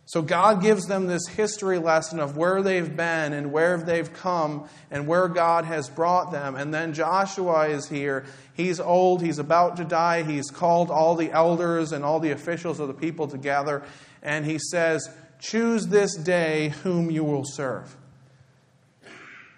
So 0.05 0.21
God 0.21 0.61
gives 0.61 0.87
them 0.87 1.07
this 1.07 1.25
history 1.27 1.79
lesson 1.79 2.19
of 2.19 2.35
where 2.35 2.61
they've 2.61 2.97
been 2.97 3.31
and 3.31 3.53
where 3.53 3.77
they've 3.77 4.11
come 4.11 4.67
and 4.89 5.07
where 5.07 5.29
God 5.29 5.63
has 5.63 5.89
brought 5.89 6.33
them. 6.33 6.55
And 6.55 6.73
then 6.73 6.93
Joshua 6.93 7.69
is 7.69 7.87
here. 7.87 8.25
He's 8.53 8.81
old, 8.81 9.21
he's 9.21 9.39
about 9.39 9.77
to 9.77 9.85
die. 9.85 10.23
He's 10.23 10.51
called 10.51 10.91
all 10.91 11.15
the 11.15 11.31
elders 11.31 11.93
and 11.93 12.03
all 12.03 12.19
the 12.19 12.31
officials 12.31 12.81
of 12.81 12.89
the 12.89 12.93
people 12.93 13.27
together. 13.27 13.83
And 14.21 14.45
he 14.45 14.59
says, 14.59 15.09
Choose 15.39 15.87
this 15.87 16.15
day 16.15 16.69
whom 16.83 17.09
you 17.09 17.23
will 17.23 17.45
serve. 17.45 17.95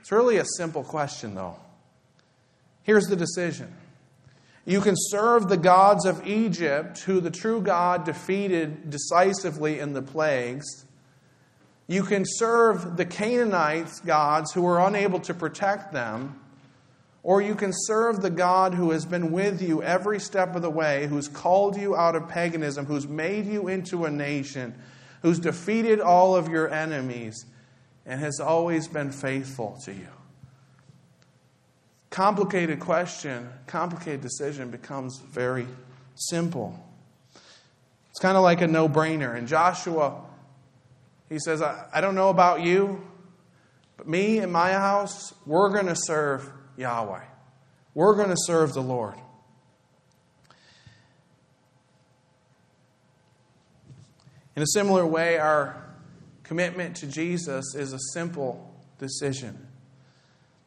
It's 0.01 0.11
really 0.11 0.37
a 0.37 0.45
simple 0.57 0.83
question, 0.83 1.33
though. 1.33 1.55
Here's 2.83 3.07
the 3.07 3.15
decision 3.15 3.73
you 4.65 4.79
can 4.79 4.95
serve 4.95 5.49
the 5.49 5.57
gods 5.57 6.05
of 6.05 6.25
Egypt, 6.25 6.99
who 6.99 7.19
the 7.19 7.31
true 7.31 7.61
God 7.61 8.05
defeated 8.05 8.89
decisively 8.89 9.79
in 9.79 9.93
the 9.93 10.01
plagues. 10.01 10.85
You 11.87 12.03
can 12.03 12.23
serve 12.25 12.95
the 12.95 13.05
Canaanites' 13.05 13.99
gods 13.99 14.53
who 14.53 14.61
were 14.61 14.79
unable 14.79 15.19
to 15.21 15.33
protect 15.33 15.91
them. 15.91 16.39
Or 17.23 17.41
you 17.41 17.55
can 17.55 17.71
serve 17.73 18.21
the 18.21 18.29
God 18.29 18.73
who 18.73 18.91
has 18.91 19.05
been 19.05 19.31
with 19.31 19.61
you 19.61 19.81
every 19.81 20.19
step 20.19 20.55
of 20.55 20.61
the 20.61 20.69
way, 20.69 21.07
who's 21.07 21.27
called 21.27 21.77
you 21.77 21.95
out 21.95 22.15
of 22.15 22.27
paganism, 22.27 22.85
who's 22.85 23.07
made 23.07 23.45
you 23.45 23.67
into 23.67 24.05
a 24.05 24.11
nation, 24.11 24.75
who's 25.21 25.39
defeated 25.39 26.01
all 26.01 26.35
of 26.35 26.49
your 26.49 26.69
enemies, 26.69 27.45
and 28.05 28.19
has 28.19 28.41
always 28.41 28.89
been 28.89 29.11
faithful 29.11 29.77
to 29.85 29.93
you 29.93 30.07
complicated 32.13 32.79
question, 32.79 33.49
complicated 33.65 34.21
decision 34.21 34.69
becomes 34.69 35.19
very 35.31 35.65
simple. 36.13 36.79
It's 38.11 38.19
kind 38.19 38.37
of 38.37 38.43
like 38.43 38.61
a 38.61 38.67
no 38.67 38.87
brainer. 38.87 39.35
And 39.35 39.47
Joshua, 39.47 40.21
he 41.27 41.39
says, 41.39 41.63
I, 41.63 41.87
I 41.91 42.01
don't 42.01 42.13
know 42.13 42.29
about 42.29 42.61
you, 42.61 43.01
but 43.97 44.07
me 44.07 44.37
and 44.37 44.53
my 44.53 44.73
house, 44.73 45.33
we're 45.47 45.69
going 45.69 45.87
to 45.87 45.95
serve 45.95 46.47
Yahweh. 46.77 47.23
We're 47.95 48.15
going 48.15 48.29
to 48.29 48.37
serve 48.37 48.75
the 48.75 48.83
Lord. 48.83 49.15
In 54.55 54.61
a 54.61 54.67
similar 54.67 55.03
way, 55.03 55.39
our 55.39 55.83
commitment 56.43 56.95
to 56.97 57.07
Jesus 57.07 57.73
is 57.73 57.91
a 57.91 57.99
simple 58.13 58.71
decision 58.99 59.67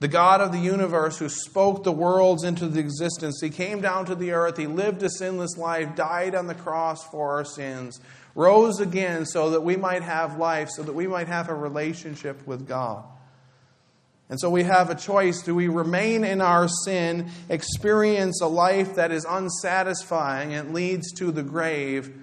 the 0.07 0.13
God 0.13 0.41
of 0.41 0.53
the 0.53 0.61
universe 0.61 1.19
who 1.19 1.29
spoke 1.29 1.83
the 1.83 1.91
worlds 1.91 2.45
into 2.45 2.67
existence. 2.79 3.41
He 3.43 3.51
came 3.51 3.81
down 3.81 4.07
to 4.07 4.15
the 4.15 4.31
earth. 4.31 4.57
He 4.57 4.69
lived 4.69 5.03
a 5.03 5.11
sinless 5.11 5.57
life, 5.57 5.97
died 5.97 6.37
on 6.37 6.47
the 6.47 6.55
cross 6.55 7.05
for 7.09 7.33
our 7.33 7.45
sins, 7.45 7.99
rose 8.37 8.79
again 8.79 9.27
so 9.27 9.51
that 9.51 9.63
we 9.63 9.75
might 9.75 10.05
have 10.05 10.39
life, 10.39 10.71
so 10.71 10.85
that 10.85 10.93
we 10.93 11.09
might 11.09 11.27
have 11.27 11.49
a 11.49 11.55
relationship 11.57 12.47
with 12.47 12.69
God. 12.69 13.03
And 14.29 14.39
so 14.39 14.49
we 14.49 14.63
have 14.63 14.91
a 14.91 14.95
choice. 14.95 15.43
Do 15.43 15.57
we 15.57 15.67
remain 15.67 16.23
in 16.23 16.41
our 16.41 16.69
sin, 16.69 17.29
experience 17.49 18.41
a 18.41 18.47
life 18.47 18.95
that 18.95 19.11
is 19.11 19.27
unsatisfying 19.29 20.55
and 20.55 20.73
leads 20.73 21.11
to 21.15 21.33
the 21.33 21.43
grave, 21.43 22.17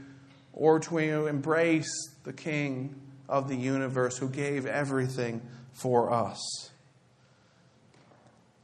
or 0.53 0.79
do 0.79 0.95
we 0.95 1.09
embrace 1.11 1.91
the 2.23 2.31
King 2.31 2.95
of 3.27 3.49
the 3.49 3.57
universe 3.57 4.19
who 4.19 4.29
gave 4.29 4.65
everything 4.65 5.41
for 5.73 6.13
us? 6.13 6.69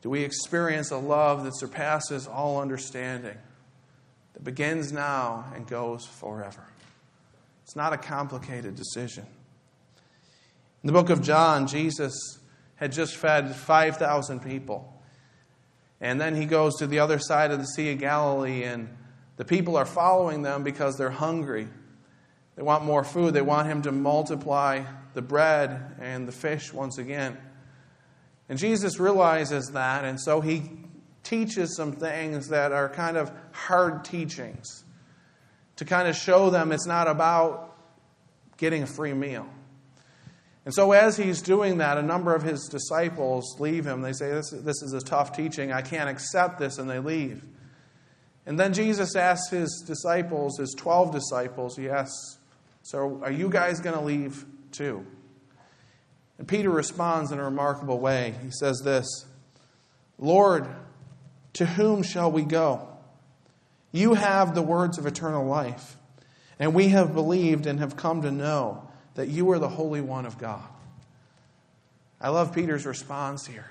Do 0.01 0.09
we 0.09 0.23
experience 0.23 0.91
a 0.91 0.97
love 0.97 1.43
that 1.43 1.57
surpasses 1.57 2.27
all 2.27 2.61
understanding, 2.61 3.37
that 4.33 4.43
begins 4.43 4.91
now 4.91 5.45
and 5.53 5.67
goes 5.67 6.05
forever? 6.05 6.65
It's 7.63 7.75
not 7.75 7.93
a 7.93 7.97
complicated 7.97 8.75
decision. 8.75 9.25
In 10.83 10.87
the 10.87 10.93
book 10.93 11.09
of 11.09 11.21
John, 11.21 11.67
Jesus 11.67 12.39
had 12.75 12.93
just 12.93 13.15
fed 13.15 13.53
5,000 13.53 14.39
people. 14.39 14.93
And 15.99 16.19
then 16.19 16.35
he 16.35 16.45
goes 16.45 16.77
to 16.77 16.87
the 16.87 16.99
other 16.99 17.19
side 17.19 17.51
of 17.51 17.59
the 17.59 17.65
Sea 17.65 17.91
of 17.91 17.99
Galilee, 17.99 18.63
and 18.63 18.87
the 19.35 19.43
people 19.43 19.75
are 19.75 19.85
following 19.85 20.43
them 20.43 20.63
because 20.63 20.97
they're 20.97 21.09
hungry. 21.09 21.67
They 22.55 22.63
want 22.63 22.85
more 22.85 23.03
food. 23.03 23.33
They 23.33 23.41
want 23.41 23.67
him 23.67 23.81
to 23.81 23.91
multiply 23.91 24.83
the 25.13 25.21
bread 25.21 25.95
and 25.99 26.27
the 26.27 26.31
fish 26.31 26.73
once 26.73 26.97
again. 26.97 27.37
And 28.49 28.57
Jesus 28.57 28.99
realizes 28.99 29.67
that, 29.73 30.03
and 30.03 30.19
so 30.19 30.41
he 30.41 30.63
teaches 31.23 31.75
some 31.75 31.93
things 31.93 32.49
that 32.49 32.71
are 32.71 32.89
kind 32.89 33.15
of 33.15 33.31
hard 33.51 34.03
teachings 34.03 34.83
to 35.75 35.85
kind 35.85 36.07
of 36.07 36.15
show 36.15 36.49
them 36.49 36.71
it's 36.71 36.87
not 36.87 37.07
about 37.07 37.77
getting 38.57 38.83
a 38.83 38.87
free 38.87 39.13
meal. 39.13 39.47
And 40.65 40.73
so, 40.73 40.91
as 40.91 41.15
he's 41.15 41.41
doing 41.41 41.77
that, 41.77 41.97
a 41.97 42.01
number 42.01 42.35
of 42.35 42.43
his 42.43 42.67
disciples 42.69 43.55
leave 43.59 43.85
him. 43.85 44.01
They 44.01 44.13
say, 44.13 44.29
This, 44.29 44.51
this 44.51 44.81
is 44.81 44.93
a 44.93 44.99
tough 44.99 45.35
teaching. 45.35 45.71
I 45.71 45.81
can't 45.81 46.09
accept 46.09 46.59
this. 46.59 46.77
And 46.77 46.89
they 46.89 46.99
leave. 46.99 47.43
And 48.45 48.59
then 48.59 48.73
Jesus 48.73 49.15
asks 49.15 49.49
his 49.49 49.83
disciples, 49.85 50.57
his 50.57 50.75
12 50.77 51.11
disciples, 51.11 51.77
he 51.77 51.89
asks, 51.89 52.37
So, 52.83 53.21
are 53.23 53.31
you 53.31 53.49
guys 53.49 53.79
going 53.79 53.95
to 53.95 54.03
leave 54.03 54.45
too? 54.71 55.05
And 56.39 56.47
Peter 56.47 56.69
responds 56.69 57.31
in 57.31 57.37
a 57.37 57.43
remarkable 57.43 57.99
way. 57.99 58.33
He 58.41 58.49
says 58.49 58.81
this 58.83 59.25
Lord, 60.17 60.67
to 61.53 61.65
whom 61.65 62.01
shall 62.01 62.31
we 62.31 62.43
go? 62.43 62.87
You 63.91 64.13
have 64.13 64.55
the 64.55 64.61
words 64.61 64.97
of 64.97 65.05
eternal 65.05 65.45
life, 65.45 65.97
and 66.57 66.73
we 66.73 66.89
have 66.89 67.13
believed 67.13 67.67
and 67.67 67.79
have 67.79 67.95
come 67.95 68.21
to 68.21 68.31
know 68.31 68.87
that 69.15 69.27
you 69.27 69.51
are 69.51 69.59
the 69.59 69.69
Holy 69.69 70.01
One 70.01 70.25
of 70.25 70.37
God. 70.37 70.63
I 72.21 72.29
love 72.29 72.55
Peter's 72.55 72.85
response 72.85 73.45
here. 73.45 73.69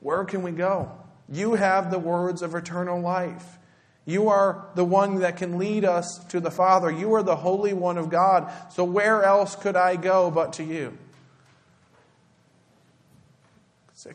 Where 0.00 0.24
can 0.24 0.42
we 0.42 0.52
go? 0.52 0.92
You 1.28 1.54
have 1.54 1.90
the 1.90 1.98
words 1.98 2.42
of 2.42 2.54
eternal 2.54 3.00
life. 3.00 3.58
You 4.04 4.28
are 4.28 4.68
the 4.76 4.84
one 4.84 5.20
that 5.20 5.36
can 5.36 5.58
lead 5.58 5.84
us 5.84 6.06
to 6.28 6.38
the 6.38 6.50
Father. 6.50 6.90
You 6.90 7.14
are 7.14 7.22
the 7.22 7.36
Holy 7.36 7.72
One 7.72 7.98
of 7.98 8.08
God. 8.08 8.50
So 8.72 8.84
where 8.84 9.24
else 9.24 9.56
could 9.56 9.76
I 9.76 9.96
go 9.96 10.30
but 10.30 10.54
to 10.54 10.64
you? 10.64 10.96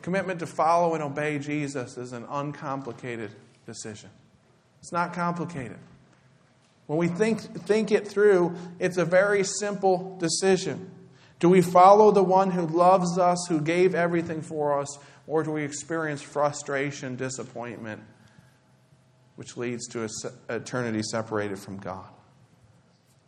Commitment 0.02 0.40
to 0.40 0.48
follow 0.48 0.94
and 0.94 1.04
obey 1.04 1.40
Jesus 1.40 1.98
is 1.98 2.14
an 2.14 2.26
uncomplicated 2.30 3.32
decision. 3.66 4.10
It's 4.80 4.92
not 4.92 5.14
complicated. 5.14 5.78
When 6.88 6.98
we 6.98 7.08
think, 7.08 7.42
think 7.66 7.92
it 7.92 8.08
through, 8.08 8.56
it's 8.80 8.98
a 8.98 9.06
very 9.06 9.44
simple 9.44 10.18
decision. 10.20 10.92
Do 11.40 11.50
we 11.50 11.62
follow 11.62 12.12
the 12.12 12.24
one 12.24 12.52
who 12.52 12.68
loves 12.68 13.18
us, 13.18 13.46
who 13.48 13.62
gave 13.62 13.96
everything 13.96 14.42
for 14.42 14.80
us, 14.80 15.00
or 15.28 15.44
do 15.44 15.52
we 15.52 15.64
experience 15.64 16.22
frustration, 16.22 17.16
disappointment, 17.16 18.02
which 19.36 19.58
leads 19.58 19.88
to 19.90 20.08
eternity 20.50 21.02
separated 21.04 21.58
from 21.60 21.78
God? 21.78 22.08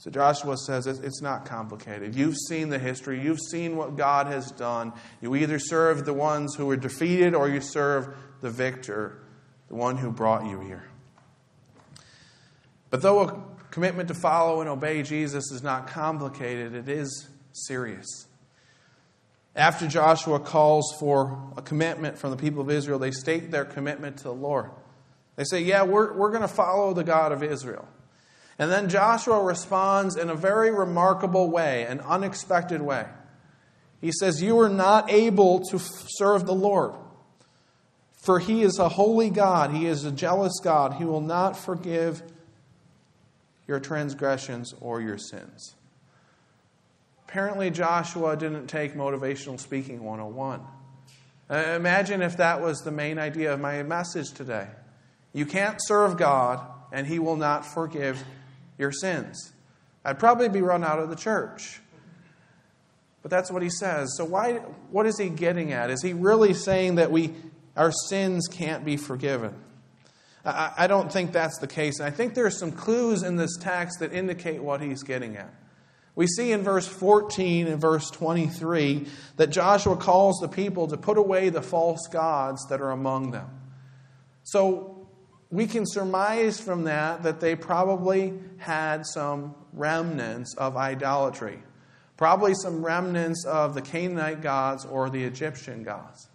So 0.04 0.12
Joshua 0.12 0.58
says 0.58 0.86
it's 0.86 1.22
not 1.22 1.46
complicated. 1.46 2.14
You've 2.14 2.36
seen 2.36 2.68
the 2.68 2.78
history, 2.78 3.22
you've 3.22 3.40
seen 3.40 3.78
what 3.78 3.96
God 3.96 4.28
has 4.28 4.52
done. 4.52 4.92
You 5.22 5.34
either 5.34 5.60
serve 5.60 6.04
the 6.04 6.14
ones 6.14 6.56
who 6.56 6.66
were 6.66 6.76
defeated 6.76 7.34
or 7.34 7.48
you 7.48 7.62
serve 7.62 8.14
the 8.42 8.50
victor, 8.50 9.24
the 9.70 9.76
one 9.76 9.96
who 9.96 10.12
brought 10.12 10.46
you 10.46 10.60
here. 10.60 10.84
But 12.90 13.02
though 13.02 13.22
a 13.22 13.44
commitment 13.72 14.10
to 14.10 14.14
follow 14.14 14.60
and 14.60 14.70
obey 14.70 15.04
Jesus 15.04 15.54
is 15.54 15.64
not 15.64 15.88
complicated, 15.88 16.76
it 16.76 16.90
is 16.90 17.30
serious. 17.54 18.28
After 19.56 19.88
Joshua 19.88 20.42
calls 20.42 20.94
for 21.00 21.54
a 21.56 21.62
commitment 21.62 22.18
from 22.18 22.32
the 22.32 22.38
people 22.38 22.62
of 22.62 22.70
Israel, 22.70 23.00
they 23.00 23.12
state 23.12 23.52
their 23.52 23.64
commitment 23.64 24.18
to 24.18 24.24
the 24.26 24.34
Lord. 24.34 24.70
They 25.38 25.46
say, 25.46 25.62
Yeah, 25.62 25.84
we're, 25.84 26.12
we're 26.12 26.32
going 26.32 26.42
to 26.42 26.50
follow 26.50 26.94
the 26.94 27.06
God 27.06 27.32
of 27.32 27.42
Israel. 27.42 27.88
And 28.60 28.72
then 28.72 28.90
Joshua 28.90 29.42
responds 29.44 30.16
in 30.16 30.30
a 30.30 30.36
very 30.36 30.72
remarkable 30.72 31.50
way, 31.50 31.84
an 31.84 32.00
unexpected 32.02 32.82
way. 32.82 33.06
He 34.00 34.12
says, 34.12 34.42
You 34.42 34.60
are 34.60 34.70
not 34.70 35.12
able 35.12 35.62
to 35.72 35.80
serve 35.80 36.46
the 36.46 36.54
Lord, 36.54 36.94
for 38.22 38.40
he 38.40 38.62
is 38.62 38.78
a 38.78 38.90
holy 38.90 39.30
God. 39.30 39.72
He 39.72 39.88
is 39.88 40.04
a 40.04 40.12
jealous 40.12 40.60
God. 40.62 40.96
He 40.96 41.06
will 41.06 41.22
not 41.22 41.58
forgive 41.58 42.22
your 43.68 43.80
transgressions 43.80 44.74
or 44.82 45.02
your 45.02 45.18
sins. 45.18 45.76
Apparently, 47.28 47.72
Joshua 47.72 48.38
didn't 48.38 48.68
take 48.68 48.94
Motivational 48.94 49.60
Speaking 49.60 50.04
101. 50.04 50.62
Uh, 51.50 51.56
imagine 51.76 52.22
if 52.22 52.38
that 52.38 52.62
was 52.62 52.82
the 52.82 52.92
main 52.92 53.18
idea 53.18 53.54
of 53.54 53.60
my 53.60 53.82
message 53.84 54.32
today. 54.32 54.68
You 55.34 55.46
can't 55.46 55.80
serve 55.82 56.18
God, 56.18 56.62
and 56.92 57.08
He 57.08 57.20
will 57.20 57.36
not 57.36 57.66
forgive 57.66 58.24
your 58.78 58.92
sins. 58.92 59.54
I'd 60.06 60.20
probably 60.20 60.50
be 60.50 60.62
run 60.62 60.84
out 60.84 61.00
of 61.00 61.10
the 61.10 61.16
church. 61.16 61.80
But 63.22 63.32
that's 63.32 63.50
what 63.50 63.64
he 63.64 63.70
says. 63.70 64.14
So 64.18 64.26
why 64.26 64.56
what 64.92 65.06
is 65.06 65.18
he 65.18 65.30
getting 65.30 65.72
at? 65.72 65.90
Is 65.90 66.02
he 66.02 66.14
really 66.14 66.54
saying 66.54 66.96
that 66.96 67.12
we 67.12 67.34
our 67.76 67.92
sins 67.92 68.48
can't 68.52 68.84
be 68.84 68.98
forgiven? 68.98 69.56
I, 70.46 70.74
I 70.78 70.88
don't 70.88 71.12
think 71.12 71.32
that's 71.32 71.58
the 71.60 71.68
case. 71.68 72.00
And 72.00 72.08
I 72.08 72.12
think 72.12 72.34
there 72.34 72.46
are 72.46 72.52
some 72.52 72.72
clues 72.72 73.24
in 73.24 73.38
this 73.38 73.58
text 73.58 74.00
that 74.00 74.14
indicate 74.14 74.62
what 74.62 74.82
he's 74.82 75.04
getting 75.04 75.38
at. 75.38 75.54
We 76.16 76.28
see 76.28 76.52
in 76.52 76.62
verse 76.62 76.88
14 76.88 77.68
and 77.68 77.82
verse 77.82 78.12
23 78.12 79.08
that 79.38 79.48
Joshua 79.48 79.96
calls 79.96 80.40
the 80.40 80.48
people 80.48 80.88
to 80.90 80.98
put 80.98 81.18
away 81.18 81.50
the 81.50 81.62
false 81.62 82.08
gods 82.12 82.68
that 82.68 82.82
are 82.82 82.92
among 82.92 83.32
them. 83.32 83.50
So 84.44 84.93
we 85.54 85.68
can 85.68 85.86
surmise 85.86 86.60
from 86.60 86.86
that 86.86 87.22
that 87.22 87.40
they 87.40 87.56
probably 87.56 88.34
had 88.58 89.06
some 89.06 89.54
remnants 89.72 90.56
of 90.56 90.76
idolatry, 90.76 91.60
probably 92.18 92.56
some 92.56 92.84
remnants 92.84 93.46
of 93.46 93.76
the 93.76 93.82
Canaanite 93.84 94.42
gods 94.42 94.84
or 94.84 95.12
the 95.12 95.24
Egyptian 95.24 95.84
gods. 95.84 96.28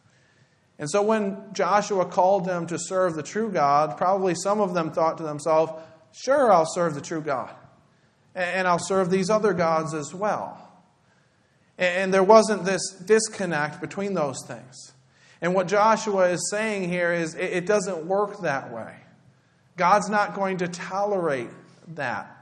And 0.78 0.88
so 0.88 1.02
when 1.02 1.36
Joshua 1.52 2.06
called 2.06 2.44
them 2.44 2.68
to 2.68 2.78
serve 2.78 3.16
the 3.16 3.24
true 3.24 3.50
God, 3.50 3.96
probably 3.96 4.36
some 4.36 4.60
of 4.60 4.72
them 4.72 4.92
thought 4.92 5.18
to 5.18 5.24
themselves, 5.24 5.72
sure, 6.12 6.52
I'll 6.52 6.64
serve 6.64 6.94
the 6.94 7.00
true 7.00 7.20
God. 7.20 7.50
And 8.36 8.68
I'll 8.68 8.78
serve 8.78 9.10
these 9.10 9.30
other 9.30 9.52
gods 9.52 9.94
as 9.94 10.14
well. 10.14 10.62
And 11.76 12.14
there 12.14 12.22
wasn't 12.22 12.64
this 12.64 12.92
disconnect 13.04 13.80
between 13.80 14.14
those 14.14 14.38
things. 14.46 14.92
And 15.40 15.54
what 15.54 15.66
Joshua 15.66 16.28
is 16.28 16.48
saying 16.52 16.88
here 16.88 17.12
is 17.12 17.34
it 17.34 17.66
doesn't 17.66 18.06
work 18.06 18.42
that 18.42 18.72
way. 18.72 18.94
God's 19.78 20.10
not 20.10 20.34
going 20.34 20.58
to 20.58 20.68
tolerate 20.68 21.48
that. 21.94 22.34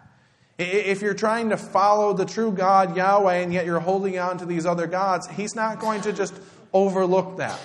If 0.59 1.03
you're 1.03 1.15
trying 1.15 1.51
to 1.51 1.59
follow 1.59 2.15
the 2.15 2.25
true 2.25 2.51
God, 2.51 2.97
Yahweh, 2.97 3.35
and 3.35 3.53
yet 3.53 3.67
you're 3.67 3.79
holding 3.79 4.19
on 4.19 4.39
to 4.39 4.47
these 4.47 4.65
other 4.65 4.87
gods, 4.87 5.29
He's 5.29 5.55
not 5.55 5.79
going 5.79 6.01
to 6.01 6.13
just 6.13 6.35
overlook 6.73 7.37
that. 7.37 7.61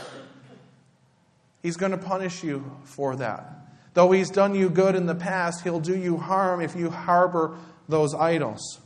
He's 1.64 1.78
going 1.78 1.94
to 1.94 1.98
punish 1.98 2.44
you 2.44 2.80
for 2.84 3.16
that. 3.16 3.46
Though 3.94 4.12
He's 4.12 4.30
done 4.30 4.56
you 4.56 4.70
good 4.70 4.96
in 4.96 5.06
the 5.06 5.16
past, 5.16 5.64
He'll 5.64 5.80
do 5.80 5.98
you 5.98 6.18
harm 6.18 6.62
if 6.62 6.76
you 6.76 6.90
harbor 6.90 7.58
those 7.88 8.14
idols. 8.14 8.80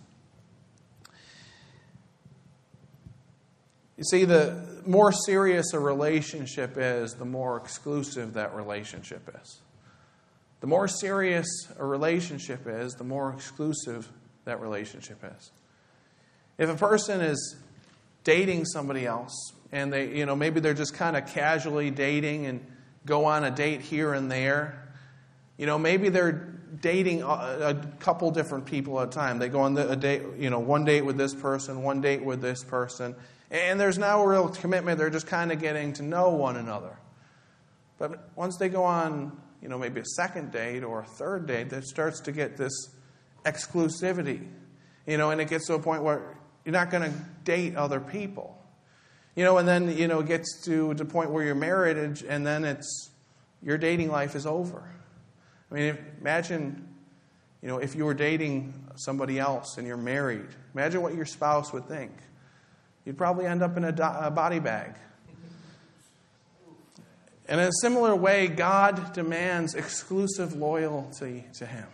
You 3.97 4.03
see, 4.03 4.25
the 4.25 4.81
more 4.85 5.11
serious 5.11 5.73
a 5.73 5.79
relationship 5.79 6.77
is, 6.77 7.13
the 7.15 7.25
more 7.25 7.57
exclusive 7.57 8.33
that 8.33 8.53
relationship 8.53 9.35
is. 9.41 9.61
The 10.65 10.69
more 10.69 10.87
serious 10.87 11.67
a 11.77 11.85
relationship 11.85 12.65
is, 12.65 12.93
the 12.93 13.03
more 13.03 13.31
exclusive 13.31 14.11
that 14.45 14.59
relationship 14.61 15.23
is. 15.37 15.51
If 16.57 16.71
a 16.71 16.75
person 16.75 17.21
is 17.21 17.55
dating 18.23 18.65
somebody 18.65 19.05
else 19.05 19.53
and 19.71 19.93
they, 19.93 20.17
you 20.17 20.25
know, 20.25 20.35
maybe 20.35 20.59
they're 20.59 20.73
just 20.73 20.95
kind 20.95 21.15
of 21.15 21.27
casually 21.27 21.91
dating 21.91 22.47
and 22.47 22.65
go 23.05 23.25
on 23.25 23.43
a 23.43 23.51
date 23.51 23.81
here 23.81 24.15
and 24.15 24.31
there, 24.31 24.89
you 25.55 25.67
know, 25.67 25.77
maybe 25.77 26.09
they're 26.09 26.31
dating 26.81 27.21
a, 27.21 27.79
couple 27.99 28.31
different 28.31 28.65
people 28.65 28.99
at 28.99 29.09
a 29.09 29.11
time. 29.11 29.37
They 29.37 29.49
go 29.49 29.59
on 29.59 29.77
a 29.77 29.95
date, 29.95 30.23
you 30.39 30.49
know, 30.49 30.57
one 30.57 30.83
date 30.83 31.03
with 31.03 31.15
this 31.15 31.35
person, 31.35 31.83
one 31.83 32.01
date 32.01 32.25
with 32.25 32.41
this 32.41 32.63
person, 32.63 33.15
and 33.51 33.79
there's 33.79 33.99
now 33.99 34.23
a 34.23 34.27
real 34.27 34.49
commitment. 34.49 34.97
They're 34.97 35.11
just 35.11 35.27
kind 35.27 35.51
of 35.51 35.61
getting 35.61 35.93
to 35.93 36.01
know 36.01 36.29
one 36.29 36.57
another. 36.57 36.97
But 37.99 38.29
once 38.35 38.57
they 38.57 38.67
go 38.67 38.83
on 38.83 39.31
you 39.65 39.69
know, 39.69 39.79
maybe 39.79 39.99
a 39.99 40.05
second 40.05 40.51
date 40.51 40.83
or 40.83 40.99
a 40.99 41.05
third 41.05 41.47
date 41.47 41.71
that 41.71 41.85
starts 41.85 42.19
to 42.19 42.31
get 42.31 42.55
this 42.55 42.71
exclusivity. 43.45 44.47
You 45.07 45.17
know, 45.17 45.31
and 45.31 45.41
it 45.41 45.49
gets 45.49 45.65
to 45.65 45.73
a 45.73 45.79
point 45.79 46.03
where 46.03 46.37
you're 46.63 46.73
not 46.73 46.91
going 46.91 47.11
to 47.11 47.17
date 47.43 47.75
other 47.75 47.99
people. 47.99 48.63
You 49.35 49.43
know, 49.43 49.57
and 49.57 49.67
then, 49.67 49.97
you 49.97 50.07
know, 50.07 50.19
it 50.19 50.27
gets 50.27 50.61
to 50.65 50.93
the 50.93 51.03
point 51.03 51.31
where 51.31 51.43
you're 51.43 51.55
married 51.55 51.97
and, 51.97 52.21
and 52.29 52.45
then 52.45 52.63
it's 52.63 53.09
your 53.63 53.79
dating 53.79 54.11
life 54.11 54.35
is 54.35 54.45
over. 54.45 54.87
I 55.71 55.73
mean, 55.73 55.83
if, 55.85 55.99
imagine, 56.21 56.87
you 57.63 57.67
know, 57.67 57.79
if 57.79 57.95
you 57.95 58.05
were 58.05 58.13
dating 58.13 58.71
somebody 58.97 59.39
else 59.39 59.79
and 59.79 59.87
you're 59.87 59.97
married, 59.97 60.45
imagine 60.75 61.01
what 61.01 61.15
your 61.15 61.25
spouse 61.25 61.73
would 61.73 61.87
think. 61.87 62.11
You'd 63.03 63.17
probably 63.17 63.47
end 63.47 63.63
up 63.63 63.77
in 63.77 63.83
a, 63.83 63.91
do- 63.91 64.03
a 64.03 64.29
body 64.29 64.59
bag. 64.59 64.93
And 67.47 67.61
in 67.61 67.67
a 67.67 67.73
similar 67.81 68.15
way, 68.15 68.47
God 68.47 69.13
demands 69.13 69.75
exclusive 69.75 70.53
loyalty 70.53 71.45
to 71.55 71.65
Him. 71.65 71.87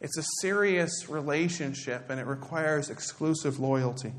It's 0.00 0.16
a 0.16 0.24
serious 0.40 1.08
relationship 1.08 2.08
and 2.08 2.18
it 2.18 2.26
requires 2.26 2.88
exclusive 2.88 3.58
loyalty. 3.60 4.12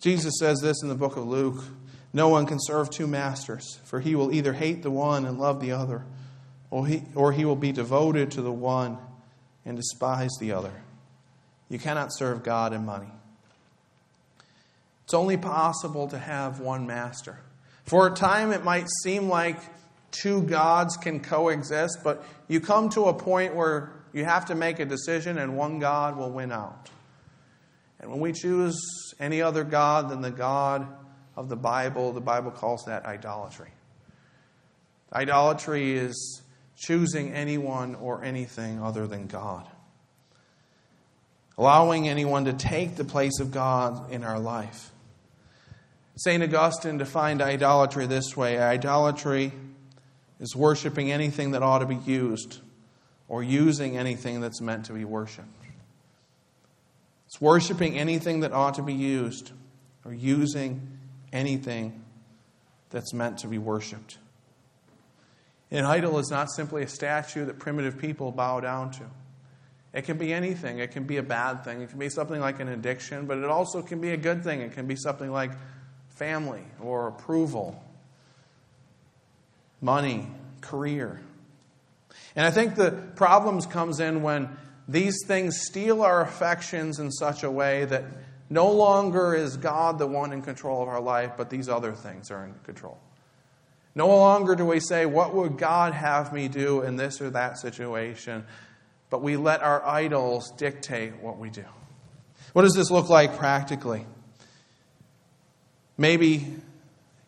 Jesus 0.00 0.34
says 0.40 0.60
this 0.60 0.82
in 0.82 0.88
the 0.88 0.94
book 0.94 1.16
of 1.16 1.26
Luke 1.26 1.62
No 2.12 2.28
one 2.28 2.46
can 2.46 2.58
serve 2.60 2.90
two 2.90 3.06
masters, 3.06 3.78
for 3.84 4.00
he 4.00 4.14
will 4.14 4.32
either 4.32 4.52
hate 4.52 4.82
the 4.82 4.90
one 4.90 5.24
and 5.24 5.38
love 5.38 5.60
the 5.60 5.72
other, 5.72 6.04
or 6.70 6.86
he, 6.86 7.02
or 7.14 7.32
he 7.32 7.44
will 7.44 7.56
be 7.56 7.72
devoted 7.72 8.32
to 8.32 8.42
the 8.42 8.52
one 8.52 8.98
and 9.64 9.76
despise 9.76 10.32
the 10.40 10.52
other. 10.52 10.72
You 11.68 11.78
cannot 11.78 12.12
serve 12.12 12.42
God 12.42 12.72
and 12.72 12.84
money. 12.84 13.10
It's 15.04 15.14
only 15.14 15.36
possible 15.36 16.08
to 16.08 16.18
have 16.18 16.58
one 16.58 16.86
master. 16.86 17.40
For 17.86 18.08
a 18.08 18.10
time, 18.10 18.52
it 18.52 18.64
might 18.64 18.88
seem 19.02 19.28
like 19.28 19.58
two 20.10 20.42
gods 20.42 20.96
can 20.96 21.20
coexist, 21.20 21.98
but 22.02 22.24
you 22.48 22.60
come 22.60 22.88
to 22.90 23.04
a 23.04 23.14
point 23.14 23.54
where 23.54 23.92
you 24.12 24.24
have 24.24 24.46
to 24.46 24.54
make 24.54 24.80
a 24.80 24.84
decision 24.84 25.38
and 25.38 25.56
one 25.56 25.78
God 25.78 26.16
will 26.16 26.30
win 26.30 26.50
out. 26.50 26.90
And 28.00 28.10
when 28.10 28.20
we 28.20 28.32
choose 28.32 28.78
any 29.20 29.40
other 29.40 29.64
God 29.64 30.08
than 30.08 30.20
the 30.20 30.30
God 30.30 30.86
of 31.36 31.48
the 31.48 31.56
Bible, 31.56 32.12
the 32.12 32.20
Bible 32.20 32.50
calls 32.50 32.84
that 32.86 33.04
idolatry. 33.04 33.70
Idolatry 35.12 35.96
is 35.96 36.42
choosing 36.76 37.32
anyone 37.32 37.94
or 37.94 38.24
anything 38.24 38.82
other 38.82 39.06
than 39.06 39.26
God. 39.26 39.68
Allowing 41.56 42.08
anyone 42.08 42.44
to 42.46 42.52
take 42.52 42.96
the 42.96 43.04
place 43.04 43.38
of 43.40 43.50
God 43.50 44.10
in 44.10 44.24
our 44.24 44.38
life. 44.38 44.90
St. 46.16 46.42
Augustine 46.42 46.96
defined 46.96 47.42
idolatry 47.42 48.06
this 48.06 48.36
way 48.36 48.58
idolatry 48.58 49.52
is 50.40 50.56
worshiping 50.56 51.12
anything 51.12 51.50
that 51.52 51.62
ought 51.62 51.80
to 51.80 51.86
be 51.86 51.96
used 51.96 52.60
or 53.28 53.42
using 53.42 53.98
anything 53.98 54.40
that's 54.40 54.60
meant 54.60 54.86
to 54.86 54.92
be 54.92 55.04
worshiped. 55.04 55.48
It's 57.26 57.40
worshiping 57.40 57.98
anything 57.98 58.40
that 58.40 58.52
ought 58.52 58.74
to 58.74 58.82
be 58.82 58.94
used 58.94 59.52
or 60.04 60.14
using 60.14 60.98
anything 61.32 62.02
that's 62.90 63.12
meant 63.12 63.38
to 63.38 63.48
be 63.48 63.58
worshiped. 63.58 64.18
An 65.70 65.84
idol 65.84 66.18
is 66.18 66.30
not 66.30 66.50
simply 66.50 66.82
a 66.84 66.88
statue 66.88 67.44
that 67.46 67.58
primitive 67.58 67.98
people 67.98 68.30
bow 68.30 68.60
down 68.60 68.92
to. 68.92 69.02
It 69.92 70.02
can 70.02 70.16
be 70.16 70.32
anything. 70.32 70.78
It 70.78 70.92
can 70.92 71.04
be 71.04 71.16
a 71.16 71.22
bad 71.22 71.64
thing. 71.64 71.82
It 71.82 71.90
can 71.90 71.98
be 71.98 72.08
something 72.08 72.40
like 72.40 72.60
an 72.60 72.68
addiction, 72.68 73.26
but 73.26 73.38
it 73.38 73.46
also 73.46 73.82
can 73.82 74.00
be 74.00 74.12
a 74.12 74.16
good 74.16 74.44
thing. 74.44 74.60
It 74.60 74.72
can 74.72 74.86
be 74.86 74.94
something 74.94 75.32
like 75.32 75.50
family 76.16 76.62
or 76.80 77.08
approval, 77.08 77.82
money, 79.80 80.26
career. 80.60 81.20
And 82.34 82.44
I 82.44 82.50
think 82.50 82.74
the 82.74 82.90
problems 82.90 83.66
comes 83.66 84.00
in 84.00 84.22
when 84.22 84.48
these 84.88 85.16
things 85.26 85.60
steal 85.60 86.02
our 86.02 86.22
affections 86.22 86.98
in 86.98 87.10
such 87.12 87.42
a 87.42 87.50
way 87.50 87.84
that 87.84 88.04
no 88.48 88.70
longer 88.70 89.34
is 89.34 89.56
God 89.56 89.98
the 89.98 90.06
one 90.06 90.32
in 90.32 90.42
control 90.42 90.82
of 90.82 90.88
our 90.88 91.00
life, 91.00 91.32
but 91.36 91.50
these 91.50 91.68
other 91.68 91.92
things 91.92 92.30
are 92.30 92.44
in 92.44 92.54
control. 92.64 92.98
No 93.94 94.08
longer 94.08 94.54
do 94.54 94.64
we 94.64 94.80
say, 94.80 95.06
What 95.06 95.34
would 95.34 95.58
God 95.58 95.92
have 95.92 96.32
me 96.32 96.48
do 96.48 96.82
in 96.82 96.96
this 96.96 97.20
or 97.20 97.30
that 97.30 97.58
situation? 97.58 98.44
But 99.10 99.22
we 99.22 99.36
let 99.36 99.62
our 99.62 99.84
idols 99.84 100.50
dictate 100.52 101.16
what 101.16 101.38
we 101.38 101.50
do. 101.50 101.64
What 102.52 102.62
does 102.62 102.74
this 102.74 102.90
look 102.90 103.08
like 103.08 103.36
practically? 103.36 104.06
Maybe 105.98 106.54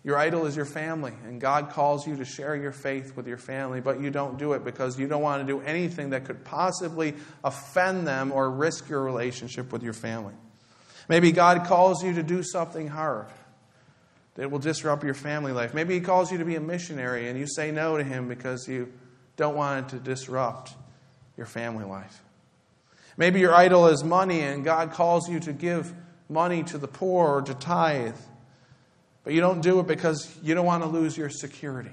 your 0.04 0.16
idol 0.16 0.46
is 0.46 0.56
your 0.56 0.64
family, 0.64 1.12
and 1.24 1.40
God 1.40 1.70
calls 1.70 2.06
you 2.06 2.16
to 2.16 2.24
share 2.24 2.54
your 2.56 2.72
faith 2.72 3.16
with 3.16 3.26
your 3.26 3.36
family, 3.36 3.80
but 3.80 4.00
you 4.00 4.10
don't 4.10 4.38
do 4.38 4.52
it 4.52 4.64
because 4.64 4.98
you 4.98 5.06
don't 5.06 5.22
want 5.22 5.46
to 5.46 5.52
do 5.52 5.60
anything 5.60 6.10
that 6.10 6.24
could 6.24 6.44
possibly 6.44 7.14
offend 7.42 8.06
them 8.06 8.32
or 8.32 8.50
risk 8.50 8.88
your 8.88 9.02
relationship 9.02 9.72
with 9.72 9.82
your 9.82 9.92
family. 9.92 10.34
Maybe 11.08 11.32
God 11.32 11.66
calls 11.66 12.02
you 12.02 12.14
to 12.14 12.22
do 12.22 12.42
something 12.42 12.88
hard 12.88 13.26
that 14.34 14.50
will 14.50 14.60
disrupt 14.60 15.02
your 15.02 15.14
family 15.14 15.52
life. 15.52 15.74
Maybe 15.74 15.94
He 15.94 16.00
calls 16.00 16.30
you 16.30 16.38
to 16.38 16.44
be 16.44 16.54
a 16.54 16.60
missionary, 16.60 17.28
and 17.28 17.38
you 17.38 17.46
say 17.46 17.72
no 17.72 17.96
to 17.96 18.04
Him 18.04 18.28
because 18.28 18.68
you 18.68 18.92
don't 19.36 19.56
want 19.56 19.86
it 19.86 19.96
to 19.96 20.02
disrupt 20.02 20.74
your 21.36 21.46
family 21.46 21.84
life. 21.84 22.22
Maybe 23.16 23.40
your 23.40 23.54
idol 23.54 23.88
is 23.88 24.04
money, 24.04 24.40
and 24.40 24.64
God 24.64 24.92
calls 24.92 25.28
you 25.28 25.40
to 25.40 25.52
give 25.52 25.92
money 26.28 26.62
to 26.64 26.78
the 26.78 26.86
poor 26.86 27.38
or 27.38 27.42
to 27.42 27.54
tithe. 27.54 28.16
But 29.28 29.34
you 29.34 29.42
don't 29.42 29.60
do 29.60 29.78
it 29.78 29.86
because 29.86 30.34
you 30.42 30.54
don't 30.54 30.64
want 30.64 30.82
to 30.84 30.88
lose 30.88 31.14
your 31.14 31.28
security. 31.28 31.92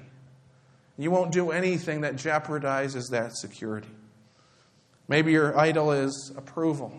You 0.98 1.12
won't 1.12 1.34
do 1.34 1.52
anything 1.52 2.00
that 2.00 2.16
jeopardizes 2.16 3.10
that 3.10 3.36
security. 3.36 3.90
Maybe 5.10 5.34
your 5.34 5.60
idol 5.60 5.92
is 5.92 6.32
approval. 6.38 6.94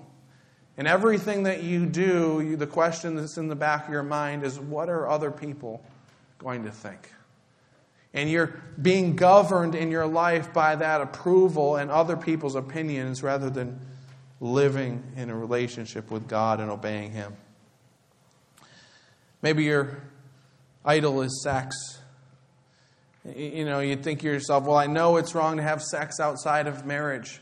And 0.76 0.86
everything 0.86 1.44
that 1.44 1.62
you 1.62 1.86
do, 1.86 2.42
you, 2.46 2.56
the 2.58 2.66
question 2.66 3.16
that's 3.16 3.38
in 3.38 3.48
the 3.48 3.56
back 3.56 3.86
of 3.86 3.94
your 3.94 4.02
mind 4.02 4.44
is 4.44 4.60
what 4.60 4.90
are 4.90 5.08
other 5.08 5.30
people 5.30 5.82
going 6.36 6.64
to 6.64 6.70
think? 6.70 7.14
And 8.12 8.30
you're 8.30 8.62
being 8.82 9.16
governed 9.16 9.74
in 9.74 9.90
your 9.90 10.06
life 10.06 10.52
by 10.52 10.76
that 10.76 11.00
approval 11.00 11.76
and 11.76 11.90
other 11.90 12.14
people's 12.18 12.56
opinions 12.56 13.22
rather 13.22 13.48
than 13.48 13.80
living 14.42 15.02
in 15.16 15.30
a 15.30 15.34
relationship 15.34 16.10
with 16.10 16.28
God 16.28 16.60
and 16.60 16.70
obeying 16.70 17.12
Him. 17.12 17.34
Maybe 19.40 19.64
your 19.64 20.02
idol 20.86 21.20
is 21.22 21.42
sex. 21.42 21.98
You 23.34 23.64
know, 23.64 23.80
you 23.80 23.96
think 23.96 24.20
to 24.20 24.26
yourself, 24.26 24.64
well, 24.64 24.76
I 24.76 24.86
know 24.86 25.16
it's 25.16 25.34
wrong 25.34 25.56
to 25.56 25.62
have 25.62 25.82
sex 25.82 26.20
outside 26.20 26.68
of 26.68 26.86
marriage, 26.86 27.40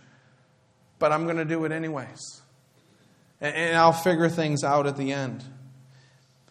but 0.98 1.12
I'm 1.12 1.24
going 1.24 1.36
to 1.36 1.44
do 1.44 1.64
it 1.66 1.72
anyways. 1.72 2.40
And 3.40 3.76
I'll 3.76 3.92
figure 3.92 4.30
things 4.30 4.64
out 4.64 4.86
at 4.86 4.96
the 4.96 5.12
end. 5.12 5.44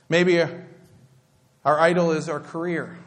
Maybe 0.07 0.39
uh, 0.39 0.49
our 1.65 1.79
idol 1.79 2.11
is 2.11 2.29
our 2.29 2.39
career. 2.39 2.99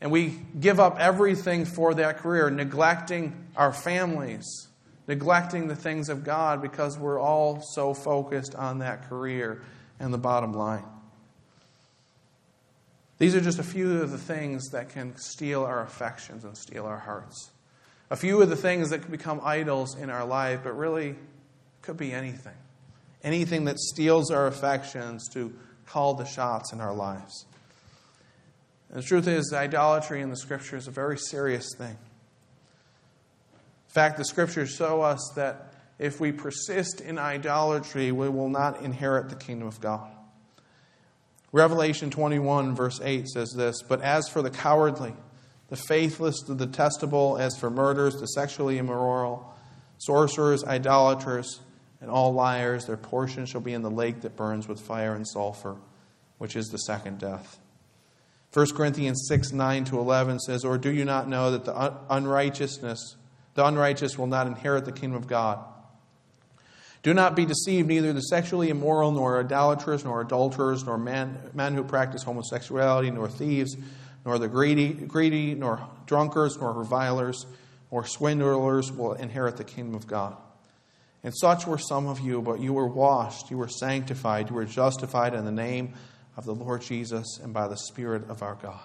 And 0.00 0.12
we 0.12 0.38
give 0.60 0.78
up 0.78 1.00
everything 1.00 1.64
for 1.64 1.94
that 1.94 2.18
career, 2.18 2.50
neglecting 2.50 3.48
our 3.56 3.72
families, 3.72 4.68
neglecting 5.08 5.66
the 5.66 5.74
things 5.74 6.08
of 6.08 6.22
God 6.22 6.62
because 6.62 6.96
we're 6.96 7.18
all 7.18 7.60
so 7.60 7.94
focused 7.94 8.54
on 8.54 8.78
that 8.78 9.08
career 9.08 9.62
and 9.98 10.14
the 10.14 10.18
bottom 10.18 10.52
line. 10.52 10.84
These 13.24 13.34
are 13.34 13.40
just 13.40 13.58
a 13.58 13.62
few 13.62 14.02
of 14.02 14.10
the 14.10 14.18
things 14.18 14.68
that 14.72 14.90
can 14.90 15.16
steal 15.16 15.64
our 15.64 15.82
affections 15.82 16.44
and 16.44 16.54
steal 16.54 16.84
our 16.84 16.98
hearts. 16.98 17.52
A 18.10 18.16
few 18.16 18.42
of 18.42 18.50
the 18.50 18.54
things 18.54 18.90
that 18.90 19.00
can 19.00 19.10
become 19.10 19.40
idols 19.42 19.96
in 19.96 20.10
our 20.10 20.26
life, 20.26 20.60
but 20.62 20.76
really 20.76 21.16
could 21.80 21.96
be 21.96 22.12
anything. 22.12 22.52
Anything 23.22 23.64
that 23.64 23.78
steals 23.78 24.30
our 24.30 24.46
affections 24.46 25.26
to 25.30 25.54
call 25.86 26.12
the 26.12 26.26
shots 26.26 26.74
in 26.74 26.82
our 26.82 26.92
lives. 26.92 27.46
And 28.90 28.98
the 28.98 29.06
truth 29.06 29.26
is, 29.26 29.54
idolatry 29.54 30.20
in 30.20 30.28
the 30.28 30.36
scripture 30.36 30.76
is 30.76 30.86
a 30.86 30.90
very 30.90 31.16
serious 31.16 31.70
thing. 31.78 31.96
In 33.88 33.94
fact, 33.94 34.18
the 34.18 34.26
scriptures 34.26 34.68
show 34.68 35.00
us 35.00 35.32
that 35.34 35.72
if 35.98 36.20
we 36.20 36.30
persist 36.30 37.00
in 37.00 37.16
idolatry, 37.16 38.12
we 38.12 38.28
will 38.28 38.50
not 38.50 38.82
inherit 38.82 39.30
the 39.30 39.36
kingdom 39.36 39.66
of 39.66 39.80
God. 39.80 40.10
Revelation 41.54 42.10
21, 42.10 42.74
verse 42.74 43.00
8 43.00 43.28
says 43.28 43.52
this 43.52 43.80
But 43.82 44.02
as 44.02 44.28
for 44.28 44.42
the 44.42 44.50
cowardly, 44.50 45.12
the 45.68 45.76
faithless, 45.76 46.42
the 46.42 46.56
detestable, 46.56 47.38
as 47.38 47.56
for 47.56 47.70
murderers, 47.70 48.16
the 48.16 48.26
sexually 48.26 48.76
immoral, 48.76 49.54
sorcerers, 49.98 50.64
idolaters, 50.64 51.60
and 52.00 52.10
all 52.10 52.34
liars, 52.34 52.86
their 52.86 52.96
portion 52.96 53.46
shall 53.46 53.60
be 53.60 53.72
in 53.72 53.82
the 53.82 53.90
lake 53.90 54.22
that 54.22 54.34
burns 54.34 54.66
with 54.66 54.80
fire 54.80 55.14
and 55.14 55.28
sulfur, 55.28 55.76
which 56.38 56.56
is 56.56 56.70
the 56.70 56.78
second 56.78 57.20
death. 57.20 57.60
1 58.52 58.74
Corinthians 58.74 59.24
6 59.28 59.52
9 59.52 59.84
to 59.84 60.00
11 60.00 60.40
says, 60.40 60.64
Or 60.64 60.76
do 60.76 60.90
you 60.90 61.04
not 61.04 61.28
know 61.28 61.52
that 61.52 61.64
the 61.64 61.94
unrighteousness, 62.10 63.14
the 63.54 63.64
unrighteous 63.64 64.18
will 64.18 64.26
not 64.26 64.48
inherit 64.48 64.86
the 64.86 64.92
kingdom 64.92 65.16
of 65.16 65.28
God? 65.28 65.64
Do 67.04 67.12
not 67.12 67.36
be 67.36 67.44
deceived, 67.44 67.86
neither 67.86 68.14
the 68.14 68.22
sexually 68.22 68.70
immoral, 68.70 69.12
nor 69.12 69.38
idolaters, 69.38 70.04
nor 70.04 70.22
adulterers, 70.22 70.84
nor 70.84 70.96
men, 70.96 71.38
men 71.52 71.74
who 71.74 71.84
practice 71.84 72.22
homosexuality, 72.22 73.10
nor 73.10 73.28
thieves, 73.28 73.76
nor 74.24 74.38
the 74.38 74.48
greedy, 74.48 74.88
greedy, 74.94 75.54
nor 75.54 75.86
drunkards, 76.06 76.56
nor 76.56 76.72
revilers, 76.72 77.44
nor 77.92 78.06
swindlers 78.06 78.90
will 78.90 79.12
inherit 79.12 79.58
the 79.58 79.64
kingdom 79.64 79.94
of 79.94 80.06
God. 80.06 80.34
And 81.22 81.34
such 81.36 81.66
were 81.66 81.78
some 81.78 82.06
of 82.06 82.20
you, 82.20 82.40
but 82.40 82.60
you 82.60 82.72
were 82.72 82.88
washed, 82.88 83.50
you 83.50 83.58
were 83.58 83.68
sanctified, 83.68 84.48
you 84.48 84.54
were 84.54 84.64
justified 84.64 85.34
in 85.34 85.44
the 85.44 85.52
name 85.52 85.92
of 86.38 86.46
the 86.46 86.54
Lord 86.54 86.80
Jesus 86.80 87.38
and 87.42 87.52
by 87.52 87.68
the 87.68 87.76
Spirit 87.76 88.30
of 88.30 88.42
our 88.42 88.54
God. 88.54 88.80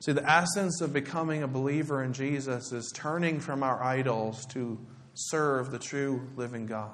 See, 0.00 0.12
the 0.12 0.28
essence 0.28 0.80
of 0.80 0.92
becoming 0.92 1.44
a 1.44 1.48
believer 1.48 2.02
in 2.02 2.12
Jesus 2.12 2.72
is 2.72 2.90
turning 2.92 3.38
from 3.38 3.62
our 3.62 3.82
idols 3.82 4.44
to 4.46 4.78
serve 5.16 5.70
the 5.70 5.78
true 5.78 6.28
living 6.36 6.66
God. 6.66 6.92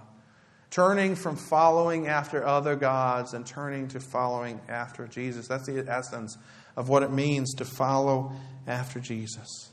Turning 0.71 1.15
from 1.15 1.37
following 1.37 2.07
after 2.07 2.47
other 2.47 2.77
gods 2.77 3.35
and 3.35 3.45
turning 3.45 3.89
to 3.89 4.01
following 4.01 4.59
after 4.69 5.07
Jesus. 5.07 5.47
That's 5.47 5.67
the 5.67 5.85
essence 5.87 6.39
of 6.77 6.89
what 6.89 7.03
it 7.03 7.11
means 7.11 7.53
to 7.55 7.67
follow 7.67 8.33
after 8.67 8.99
Jesus. 8.99 9.71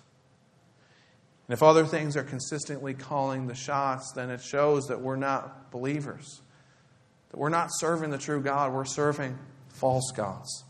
And 1.47 1.53
if 1.53 1.63
other 1.63 1.85
things 1.85 2.17
are 2.17 2.23
consistently 2.23 2.93
calling 2.93 3.47
the 3.47 3.55
shots, 3.55 4.12
then 4.13 4.29
it 4.29 4.41
shows 4.41 4.88
that 4.88 5.01
we're 5.01 5.15
not 5.15 5.71
believers. 5.71 6.41
That 7.31 7.38
we're 7.38 7.49
not 7.49 7.69
serving 7.71 8.09
the 8.09 8.17
true 8.17 8.41
God, 8.41 8.73
we're 8.73 8.85
serving 8.85 9.38
false 9.69 10.12
gods. 10.15 10.65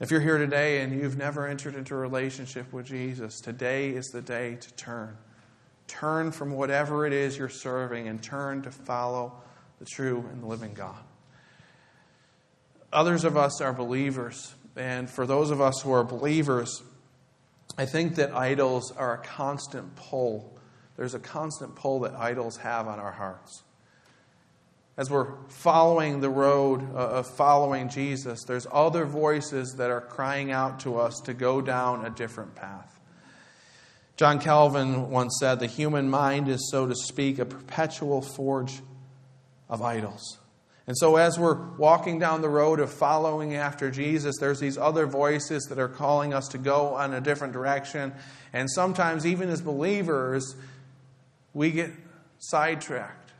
If 0.00 0.10
you're 0.10 0.20
here 0.20 0.38
today 0.38 0.80
and 0.80 0.92
you've 0.92 1.16
never 1.16 1.46
entered 1.46 1.76
into 1.76 1.94
a 1.94 1.98
relationship 1.98 2.72
with 2.72 2.86
Jesus, 2.86 3.40
today 3.40 3.90
is 3.90 4.06
the 4.06 4.22
day 4.22 4.56
to 4.56 4.74
turn. 4.74 5.16
Turn 5.86 6.32
from 6.32 6.52
whatever 6.52 7.06
it 7.06 7.12
is 7.12 7.36
you're 7.36 7.48
serving 7.48 8.08
and 8.08 8.22
turn 8.22 8.62
to 8.62 8.70
follow 8.70 9.32
the 9.78 9.84
true 9.84 10.24
and 10.32 10.44
living 10.44 10.74
God. 10.74 11.02
Others 12.92 13.24
of 13.24 13.36
us 13.36 13.60
are 13.60 13.72
believers, 13.72 14.54
and 14.76 15.10
for 15.10 15.26
those 15.26 15.50
of 15.50 15.60
us 15.60 15.80
who 15.82 15.92
are 15.92 16.04
believers, 16.04 16.82
I 17.76 17.86
think 17.86 18.14
that 18.16 18.32
idols 18.32 18.92
are 18.92 19.14
a 19.14 19.18
constant 19.18 19.96
pull. 19.96 20.56
There's 20.96 21.14
a 21.14 21.18
constant 21.18 21.74
pull 21.74 22.00
that 22.00 22.14
idols 22.14 22.56
have 22.58 22.86
on 22.86 23.00
our 23.00 23.12
hearts. 23.12 23.64
As 24.96 25.10
we're 25.10 25.34
following 25.48 26.20
the 26.20 26.30
road 26.30 26.94
uh, 26.94 26.98
of 26.98 27.26
following 27.26 27.88
Jesus, 27.88 28.44
there's 28.44 28.66
other 28.70 29.04
voices 29.04 29.74
that 29.78 29.90
are 29.90 30.00
crying 30.00 30.52
out 30.52 30.78
to 30.80 30.98
us 31.00 31.20
to 31.24 31.34
go 31.34 31.60
down 31.60 32.06
a 32.06 32.10
different 32.10 32.54
path. 32.54 32.93
John 34.16 34.38
Calvin 34.38 35.10
once 35.10 35.36
said, 35.40 35.58
The 35.58 35.66
human 35.66 36.08
mind 36.08 36.48
is, 36.48 36.70
so 36.70 36.86
to 36.86 36.94
speak, 36.94 37.38
a 37.38 37.44
perpetual 37.44 38.22
forge 38.22 38.80
of 39.68 39.82
idols. 39.82 40.38
And 40.86 40.96
so, 40.96 41.16
as 41.16 41.38
we're 41.38 41.76
walking 41.76 42.18
down 42.18 42.42
the 42.42 42.48
road 42.48 42.78
of 42.78 42.92
following 42.92 43.54
after 43.54 43.90
Jesus, 43.90 44.36
there's 44.38 44.60
these 44.60 44.76
other 44.76 45.06
voices 45.06 45.64
that 45.64 45.78
are 45.78 45.88
calling 45.88 46.34
us 46.34 46.48
to 46.48 46.58
go 46.58 46.94
on 46.94 47.14
a 47.14 47.20
different 47.20 47.54
direction. 47.54 48.12
And 48.52 48.70
sometimes, 48.70 49.26
even 49.26 49.48
as 49.48 49.62
believers, 49.62 50.54
we 51.54 51.70
get 51.70 51.90
sidetracked. 52.38 53.32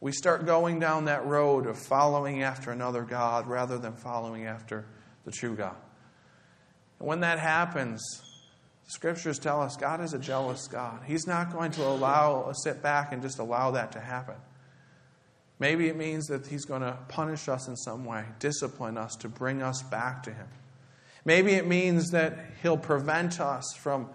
We 0.00 0.12
start 0.12 0.44
going 0.44 0.80
down 0.80 1.06
that 1.06 1.24
road 1.24 1.66
of 1.66 1.78
following 1.78 2.42
after 2.42 2.70
another 2.70 3.02
God 3.02 3.46
rather 3.46 3.78
than 3.78 3.94
following 3.94 4.46
after 4.46 4.84
the 5.24 5.30
true 5.30 5.54
God. 5.54 5.76
And 6.98 7.08
when 7.08 7.20
that 7.20 7.38
happens, 7.38 8.02
scriptures 8.88 9.38
tell 9.38 9.62
us 9.62 9.76
God 9.76 10.00
is 10.00 10.14
a 10.14 10.18
jealous 10.18 10.66
God. 10.66 11.00
He's 11.06 11.26
not 11.26 11.52
going 11.52 11.70
to 11.72 11.86
allow 11.86 12.52
sit 12.52 12.82
back 12.82 13.12
and 13.12 13.22
just 13.22 13.38
allow 13.38 13.70
that 13.72 13.92
to 13.92 14.00
happen. 14.00 14.34
Maybe 15.60 15.88
it 15.88 15.96
means 15.96 16.26
that 16.28 16.46
He's 16.46 16.64
going 16.64 16.82
to 16.82 16.96
punish 17.08 17.48
us 17.48 17.68
in 17.68 17.76
some 17.76 18.04
way, 18.04 18.24
discipline 18.38 18.96
us 18.96 19.16
to 19.16 19.28
bring 19.28 19.62
us 19.62 19.82
back 19.82 20.22
to 20.24 20.32
Him. 20.32 20.46
Maybe 21.24 21.52
it 21.52 21.66
means 21.66 22.10
that 22.10 22.38
He'll 22.62 22.78
prevent 22.78 23.40
us 23.40 23.64
from 23.78 24.08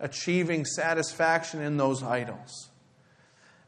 achieving 0.00 0.64
satisfaction 0.64 1.60
in 1.60 1.76
those 1.76 2.02
idols. 2.02 2.70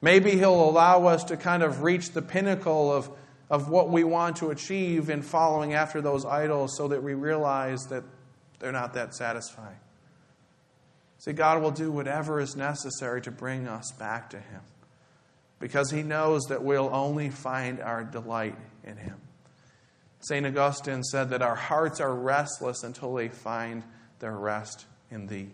Maybe 0.00 0.32
He'll 0.32 0.68
allow 0.68 1.06
us 1.06 1.24
to 1.24 1.36
kind 1.36 1.62
of 1.62 1.82
reach 1.82 2.10
the 2.10 2.22
pinnacle 2.22 2.92
of, 2.92 3.10
of 3.50 3.68
what 3.68 3.90
we 3.90 4.04
want 4.04 4.36
to 4.36 4.50
achieve 4.50 5.10
in 5.10 5.22
following 5.22 5.74
after 5.74 6.00
those 6.00 6.24
idols 6.24 6.76
so 6.76 6.88
that 6.88 7.02
we 7.02 7.14
realize 7.14 7.82
that 7.90 8.04
they're 8.58 8.72
not 8.72 8.94
that 8.94 9.14
satisfying. 9.14 9.76
See, 11.18 11.32
God 11.32 11.62
will 11.62 11.72
do 11.72 11.90
whatever 11.90 12.40
is 12.40 12.54
necessary 12.56 13.20
to 13.22 13.30
bring 13.30 13.66
us 13.66 13.92
back 13.92 14.30
to 14.30 14.38
Him 14.38 14.60
because 15.58 15.90
He 15.90 16.02
knows 16.02 16.44
that 16.44 16.62
we'll 16.62 16.90
only 16.92 17.28
find 17.30 17.80
our 17.80 18.04
delight 18.04 18.56
in 18.84 18.96
Him. 18.96 19.16
St. 20.20 20.46
Augustine 20.46 21.02
said 21.02 21.30
that 21.30 21.42
our 21.42 21.54
hearts 21.54 22.00
are 22.00 22.14
restless 22.14 22.82
until 22.82 23.14
they 23.14 23.28
find 23.28 23.84
their 24.18 24.36
rest 24.36 24.86
in 25.10 25.26
Thee. 25.26 25.50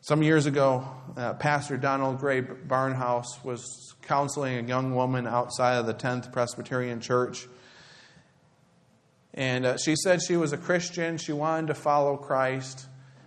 Some 0.00 0.22
years 0.22 0.46
ago, 0.46 0.84
uh, 1.16 1.34
Pastor 1.34 1.76
Donald 1.76 2.18
Gray 2.18 2.42
Barnhouse 2.42 3.44
was 3.44 3.94
counseling 4.02 4.64
a 4.64 4.68
young 4.68 4.96
woman 4.96 5.28
outside 5.28 5.76
of 5.76 5.86
the 5.86 5.94
10th 5.94 6.32
Presbyterian 6.32 7.00
Church. 7.00 7.46
And 9.34 9.64
uh, 9.64 9.76
she 9.78 9.94
said 9.94 10.20
she 10.20 10.36
was 10.36 10.52
a 10.52 10.56
Christian, 10.56 11.18
she 11.18 11.32
wanted 11.32 11.68
to 11.68 11.74
follow 11.74 12.16
Christ, 12.16 12.86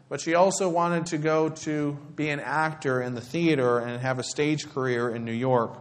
but 0.09 0.21
she 0.21 0.35
also 0.35 0.69
wanted 0.69 1.07
to 1.07 1.17
go 1.17 1.49
to 1.49 1.97
be 2.15 2.29
an 2.29 2.39
actor 2.39 3.01
in 3.01 3.15
the 3.15 3.21
theater 3.21 3.79
and 3.79 4.01
have 4.01 4.19
a 4.19 4.23
stage 4.23 4.69
career 4.69 5.09
in 5.09 5.25
New 5.25 5.31
York. 5.31 5.77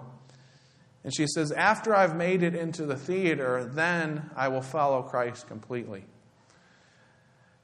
And 1.02 1.14
she 1.14 1.26
says, 1.26 1.52
After 1.52 1.94
I've 1.94 2.16
made 2.16 2.42
it 2.42 2.54
into 2.54 2.86
the 2.86 2.96
theater, 2.96 3.64
then 3.64 4.30
I 4.34 4.48
will 4.48 4.62
follow 4.62 5.02
Christ 5.02 5.46
completely. 5.46 6.04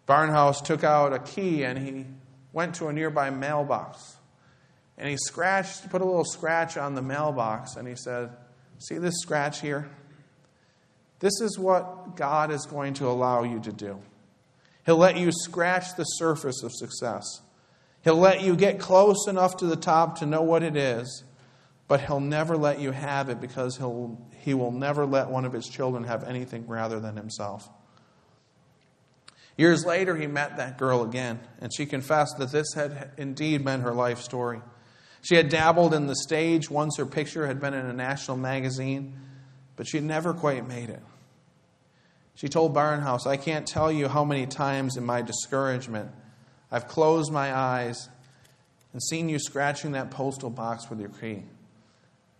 Barnhouse 0.06 0.62
took 0.62 0.84
out 0.84 1.12
a 1.12 1.18
key 1.18 1.64
and 1.64 1.78
he 1.78 2.04
went 2.52 2.74
to 2.76 2.88
a 2.88 2.92
nearby 2.92 3.30
mailbox 3.30 4.16
and 5.00 5.08
he 5.08 5.16
scratched, 5.16 5.88
put 5.88 6.02
a 6.02 6.04
little 6.04 6.26
scratch 6.26 6.76
on 6.76 6.94
the 6.94 7.00
mailbox, 7.00 7.76
and 7.76 7.88
he 7.88 7.96
said, 7.96 8.30
See 8.78 8.98
this 8.98 9.14
scratch 9.22 9.62
here? 9.62 9.90
This 11.20 11.40
is 11.40 11.58
what 11.58 12.16
God 12.16 12.50
is 12.50 12.66
going 12.66 12.94
to 12.94 13.06
allow 13.06 13.42
you 13.42 13.60
to 13.60 13.72
do. 13.72 14.00
He'll 14.90 14.96
let 14.96 15.16
you 15.16 15.30
scratch 15.30 15.94
the 15.94 16.02
surface 16.02 16.64
of 16.64 16.72
success. 16.72 17.42
He'll 18.02 18.16
let 18.16 18.42
you 18.42 18.56
get 18.56 18.80
close 18.80 19.28
enough 19.28 19.58
to 19.58 19.66
the 19.66 19.76
top 19.76 20.18
to 20.18 20.26
know 20.26 20.42
what 20.42 20.64
it 20.64 20.76
is, 20.76 21.22
but 21.86 22.00
He'll 22.00 22.18
never 22.18 22.56
let 22.56 22.80
you 22.80 22.90
have 22.90 23.28
it 23.28 23.40
because 23.40 23.76
he'll, 23.76 24.18
He 24.40 24.52
will 24.52 24.72
never 24.72 25.06
let 25.06 25.30
one 25.30 25.44
of 25.44 25.52
His 25.52 25.68
children 25.68 26.02
have 26.02 26.24
anything 26.24 26.66
rather 26.66 26.98
than 26.98 27.14
Himself. 27.14 27.68
Years 29.56 29.86
later, 29.86 30.16
he 30.16 30.26
met 30.26 30.56
that 30.56 30.76
girl 30.76 31.04
again, 31.04 31.38
and 31.60 31.72
she 31.72 31.86
confessed 31.86 32.38
that 32.38 32.50
this 32.50 32.74
had 32.74 33.12
indeed 33.16 33.64
been 33.64 33.82
her 33.82 33.94
life 33.94 34.20
story. 34.20 34.60
She 35.22 35.36
had 35.36 35.50
dabbled 35.50 35.94
in 35.94 36.08
the 36.08 36.16
stage 36.16 36.68
once 36.68 36.96
her 36.96 37.06
picture 37.06 37.46
had 37.46 37.60
been 37.60 37.74
in 37.74 37.86
a 37.86 37.92
national 37.92 38.38
magazine, 38.38 39.20
but 39.76 39.86
she 39.86 40.00
never 40.00 40.34
quite 40.34 40.66
made 40.66 40.90
it. 40.90 41.02
She 42.34 42.48
told 42.48 42.74
Barnhouse, 42.74 43.26
I 43.26 43.36
can't 43.36 43.66
tell 43.66 43.92
you 43.92 44.08
how 44.08 44.24
many 44.24 44.46
times 44.46 44.96
in 44.96 45.04
my 45.04 45.22
discouragement 45.22 46.10
I've 46.70 46.88
closed 46.88 47.32
my 47.32 47.54
eyes 47.54 48.08
and 48.92 49.02
seen 49.02 49.28
you 49.28 49.38
scratching 49.38 49.92
that 49.92 50.10
postal 50.10 50.50
box 50.50 50.88
with 50.88 51.00
your 51.00 51.10
key. 51.10 51.44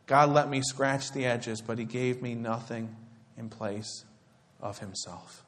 God 0.07 0.31
let 0.31 0.49
me 0.49 0.63
scratch 0.63 1.13
the 1.13 1.27
edges, 1.27 1.61
but 1.61 1.79
He 1.79 1.85
gave 1.85 2.23
me 2.23 2.35
nothing 2.35 2.97
in 3.37 3.49
place 3.49 4.05
of 4.61 4.79
Himself. 4.79 5.45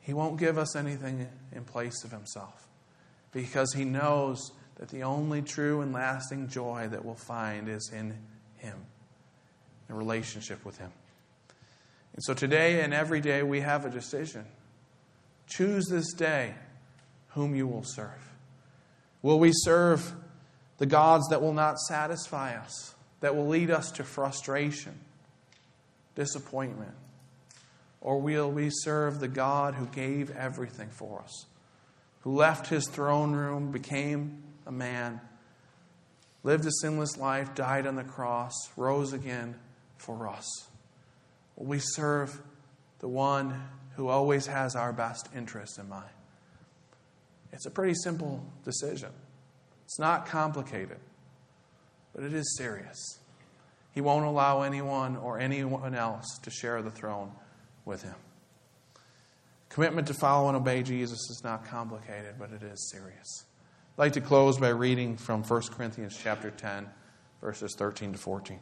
He 0.00 0.12
won't 0.12 0.38
give 0.38 0.58
us 0.58 0.76
anything 0.76 1.28
in 1.52 1.64
place 1.64 2.04
of 2.04 2.10
Himself 2.10 2.68
because 3.32 3.72
He 3.72 3.84
knows 3.84 4.52
that 4.76 4.88
the 4.88 5.02
only 5.02 5.40
true 5.40 5.80
and 5.80 5.92
lasting 5.92 6.48
joy 6.48 6.88
that 6.90 7.04
we'll 7.04 7.14
find 7.14 7.68
is 7.68 7.90
in 7.94 8.14
Him, 8.58 8.76
in 9.88 9.94
relationship 9.94 10.64
with 10.64 10.76
Him. 10.78 10.90
And 12.14 12.22
so 12.22 12.32
today 12.32 12.80
and 12.80 12.94
every 12.94 13.20
day 13.20 13.42
we 13.42 13.60
have 13.60 13.84
a 13.84 13.90
decision. 13.90 14.46
Choose 15.46 15.86
this 15.86 16.12
day 16.12 16.54
whom 17.28 17.54
you 17.54 17.66
will 17.66 17.82
serve. 17.84 18.32
Will 19.20 19.38
we 19.38 19.50
serve 19.52 20.12
the 20.78 20.86
gods 20.86 21.28
that 21.28 21.42
will 21.42 21.52
not 21.52 21.78
satisfy 21.78 22.54
us, 22.56 22.94
that 23.20 23.34
will 23.34 23.48
lead 23.48 23.70
us 23.70 23.90
to 23.92 24.04
frustration, 24.04 24.98
disappointment? 26.14 26.94
Or 28.00 28.20
will 28.20 28.50
we 28.50 28.68
serve 28.70 29.18
the 29.18 29.28
God 29.28 29.74
who 29.74 29.86
gave 29.86 30.30
everything 30.36 30.90
for 30.90 31.22
us, 31.22 31.46
who 32.20 32.34
left 32.34 32.68
his 32.68 32.86
throne 32.86 33.32
room, 33.32 33.72
became 33.72 34.42
a 34.66 34.72
man, 34.72 35.20
lived 36.42 36.66
a 36.66 36.70
sinless 36.80 37.16
life, 37.16 37.54
died 37.54 37.86
on 37.86 37.96
the 37.96 38.04
cross, 38.04 38.52
rose 38.76 39.12
again 39.12 39.56
for 39.96 40.28
us? 40.28 40.46
We 41.56 41.78
serve 41.78 42.40
the 42.98 43.08
one 43.08 43.62
who 43.96 44.08
always 44.08 44.46
has 44.46 44.74
our 44.74 44.92
best 44.92 45.28
interests 45.34 45.78
in 45.78 45.88
mind? 45.88 46.10
It's 47.52 47.66
a 47.66 47.70
pretty 47.70 47.94
simple 47.94 48.44
decision. 48.64 49.10
It's 49.84 49.98
not 49.98 50.26
complicated, 50.26 50.98
but 52.14 52.24
it 52.24 52.32
is 52.32 52.56
serious. 52.56 53.18
He 53.92 54.00
won't 54.00 54.24
allow 54.24 54.62
anyone 54.62 55.16
or 55.16 55.38
anyone 55.38 55.94
else 55.94 56.38
to 56.42 56.50
share 56.50 56.82
the 56.82 56.90
throne 56.90 57.30
with 57.84 58.02
him. 58.02 58.16
Commitment 59.68 60.08
to 60.08 60.14
follow 60.14 60.48
and 60.48 60.56
obey 60.56 60.82
Jesus 60.82 61.18
is 61.30 61.42
not 61.44 61.66
complicated, 61.66 62.34
but 62.38 62.50
it 62.50 62.62
is 62.62 62.90
serious. 62.90 63.44
I'd 63.96 64.02
like 64.02 64.12
to 64.14 64.20
close 64.20 64.58
by 64.58 64.70
reading 64.70 65.16
from 65.16 65.44
1 65.44 65.62
Corinthians 65.72 66.18
chapter 66.20 66.50
10, 66.50 66.88
verses 67.40 67.74
13 67.76 68.12
to 68.12 68.18
14. 68.18 68.58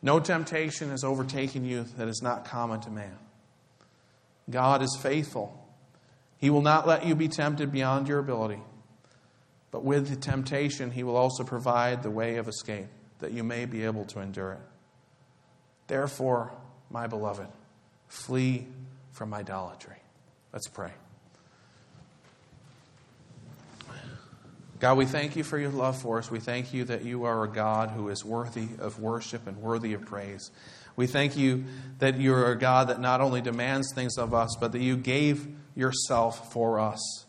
No 0.00 0.20
temptation 0.20 0.90
has 0.90 1.02
overtaken 1.02 1.64
you 1.64 1.84
that 1.96 2.08
is 2.08 2.22
not 2.22 2.44
common 2.44 2.80
to 2.82 2.90
man. 2.90 3.18
God 4.48 4.82
is 4.82 4.96
faithful. 5.00 5.66
He 6.38 6.50
will 6.50 6.62
not 6.62 6.86
let 6.86 7.04
you 7.04 7.14
be 7.14 7.28
tempted 7.28 7.72
beyond 7.72 8.08
your 8.08 8.18
ability. 8.18 8.60
But 9.70 9.84
with 9.84 10.08
the 10.08 10.16
temptation, 10.16 10.92
He 10.92 11.02
will 11.02 11.16
also 11.16 11.44
provide 11.44 12.02
the 12.02 12.10
way 12.10 12.36
of 12.36 12.48
escape, 12.48 12.86
that 13.18 13.32
you 13.32 13.42
may 13.42 13.66
be 13.66 13.84
able 13.84 14.04
to 14.06 14.20
endure 14.20 14.52
it. 14.52 14.60
Therefore, 15.88 16.52
my 16.90 17.06
beloved, 17.06 17.48
flee 18.06 18.66
from 19.12 19.34
idolatry. 19.34 19.96
Let's 20.52 20.68
pray. 20.68 20.92
God, 24.80 24.96
we 24.96 25.06
thank 25.06 25.34
you 25.34 25.42
for 25.42 25.58
your 25.58 25.70
love 25.70 26.00
for 26.00 26.18
us. 26.18 26.30
We 26.30 26.38
thank 26.38 26.72
you 26.72 26.84
that 26.84 27.04
you 27.04 27.24
are 27.24 27.42
a 27.42 27.48
God 27.48 27.90
who 27.90 28.08
is 28.08 28.24
worthy 28.24 28.68
of 28.78 29.00
worship 29.00 29.46
and 29.46 29.56
worthy 29.56 29.92
of 29.92 30.04
praise. 30.04 30.50
We 30.94 31.06
thank 31.06 31.36
you 31.36 31.64
that 31.98 32.20
you're 32.20 32.50
a 32.50 32.58
God 32.58 32.88
that 32.88 33.00
not 33.00 33.20
only 33.20 33.40
demands 33.40 33.92
things 33.94 34.18
of 34.18 34.32
us, 34.32 34.56
but 34.58 34.72
that 34.72 34.80
you 34.80 34.96
gave 34.96 35.48
yourself 35.74 36.52
for 36.52 36.78
us. 36.78 37.24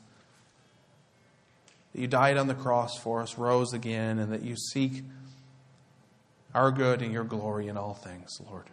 That 1.93 2.01
you 2.01 2.07
died 2.07 2.37
on 2.37 2.47
the 2.47 2.55
cross 2.55 2.97
for 2.97 3.21
us, 3.21 3.37
rose 3.37 3.73
again, 3.73 4.19
and 4.19 4.31
that 4.31 4.43
you 4.43 4.55
seek 4.55 5.03
our 6.53 6.71
good 6.71 7.01
and 7.01 7.11
your 7.11 7.23
glory 7.23 7.67
in 7.67 7.77
all 7.77 7.93
things, 7.93 8.39
Lord. 8.47 8.65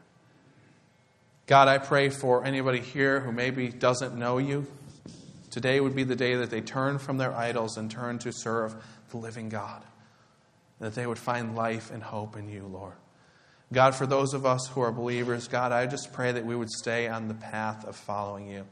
God, 1.47 1.69
I 1.69 1.79
pray 1.79 2.09
for 2.09 2.45
anybody 2.45 2.81
here 2.81 3.21
who 3.21 3.33
maybe 3.33 3.69
doesn't 3.69 4.17
know 4.17 4.39
you. 4.39 4.67
Today 5.57 5.81
would 5.81 5.97
be 5.97 6.05
the 6.05 6.15
day 6.15 6.35
that 6.35 6.51
they 6.51 6.61
turn 6.61 6.99
from 6.99 7.17
their 7.17 7.35
idols 7.35 7.79
and 7.79 7.91
turn 7.91 8.19
to 8.19 8.31
serve 8.31 8.77
the 9.09 9.17
living 9.17 9.49
God. 9.49 9.83
That 10.81 10.95
they 10.95 11.07
would 11.07 11.19
find 11.19 11.57
life 11.57 11.91
and 11.91 12.03
hope 12.03 12.37
in 12.37 12.51
you, 12.51 12.67
Lord. 12.67 12.93
God, 13.73 13.95
for 13.95 14.07
those 14.07 14.35
of 14.35 14.45
us 14.45 14.67
who 14.67 14.83
are 14.83 14.93
believers, 14.93 15.49
God, 15.49 15.73
I 15.73 15.87
just 15.87 16.13
pray 16.13 16.31
that 16.31 16.45
we 16.45 16.55
would 16.55 16.69
stay 16.69 17.09
on 17.09 17.29
the 17.29 17.35
path 17.35 17.87
of 17.87 17.97
following 17.97 18.51
you. 18.51 18.67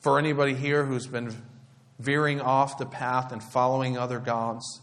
For 0.00 0.18
anybody 0.18 0.54
here 0.54 0.86
who's 0.86 1.06
been 1.06 1.36
veering 1.98 2.40
off 2.40 2.78
the 2.78 2.86
path 2.86 3.30
and 3.30 3.42
following 3.42 3.98
other 3.98 4.20
gods, 4.20 4.80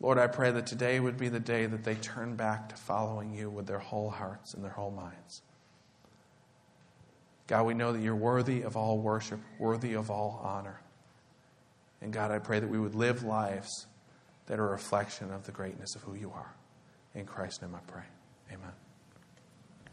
Lord, 0.00 0.16
I 0.16 0.28
pray 0.28 0.50
that 0.50 0.66
today 0.66 0.98
would 0.98 1.18
be 1.18 1.28
the 1.28 1.40
day 1.40 1.66
that 1.66 1.84
they 1.84 1.96
turn 1.96 2.36
back 2.36 2.70
to 2.70 2.76
following 2.76 3.34
you 3.34 3.50
with 3.50 3.66
their 3.66 3.80
whole 3.80 4.08
hearts 4.08 4.54
and 4.54 4.64
their 4.64 4.72
whole 4.72 4.92
minds. 4.92 5.42
God, 7.46 7.66
we 7.66 7.74
know 7.74 7.92
that 7.92 8.00
you're 8.00 8.16
worthy 8.16 8.62
of 8.62 8.76
all 8.76 8.98
worship, 8.98 9.40
worthy 9.58 9.94
of 9.94 10.10
all 10.10 10.40
honor. 10.42 10.80
And 12.00 12.12
God, 12.12 12.30
I 12.30 12.38
pray 12.38 12.60
that 12.60 12.68
we 12.68 12.78
would 12.78 12.94
live 12.94 13.22
lives 13.22 13.86
that 14.46 14.58
are 14.58 14.68
a 14.68 14.72
reflection 14.72 15.30
of 15.30 15.44
the 15.46 15.52
greatness 15.52 15.94
of 15.94 16.02
who 16.02 16.14
you 16.14 16.30
are. 16.34 16.54
In 17.14 17.26
Christ's 17.26 17.62
name 17.62 17.74
I 17.74 17.90
pray. 17.90 18.04
Amen. 18.52 18.83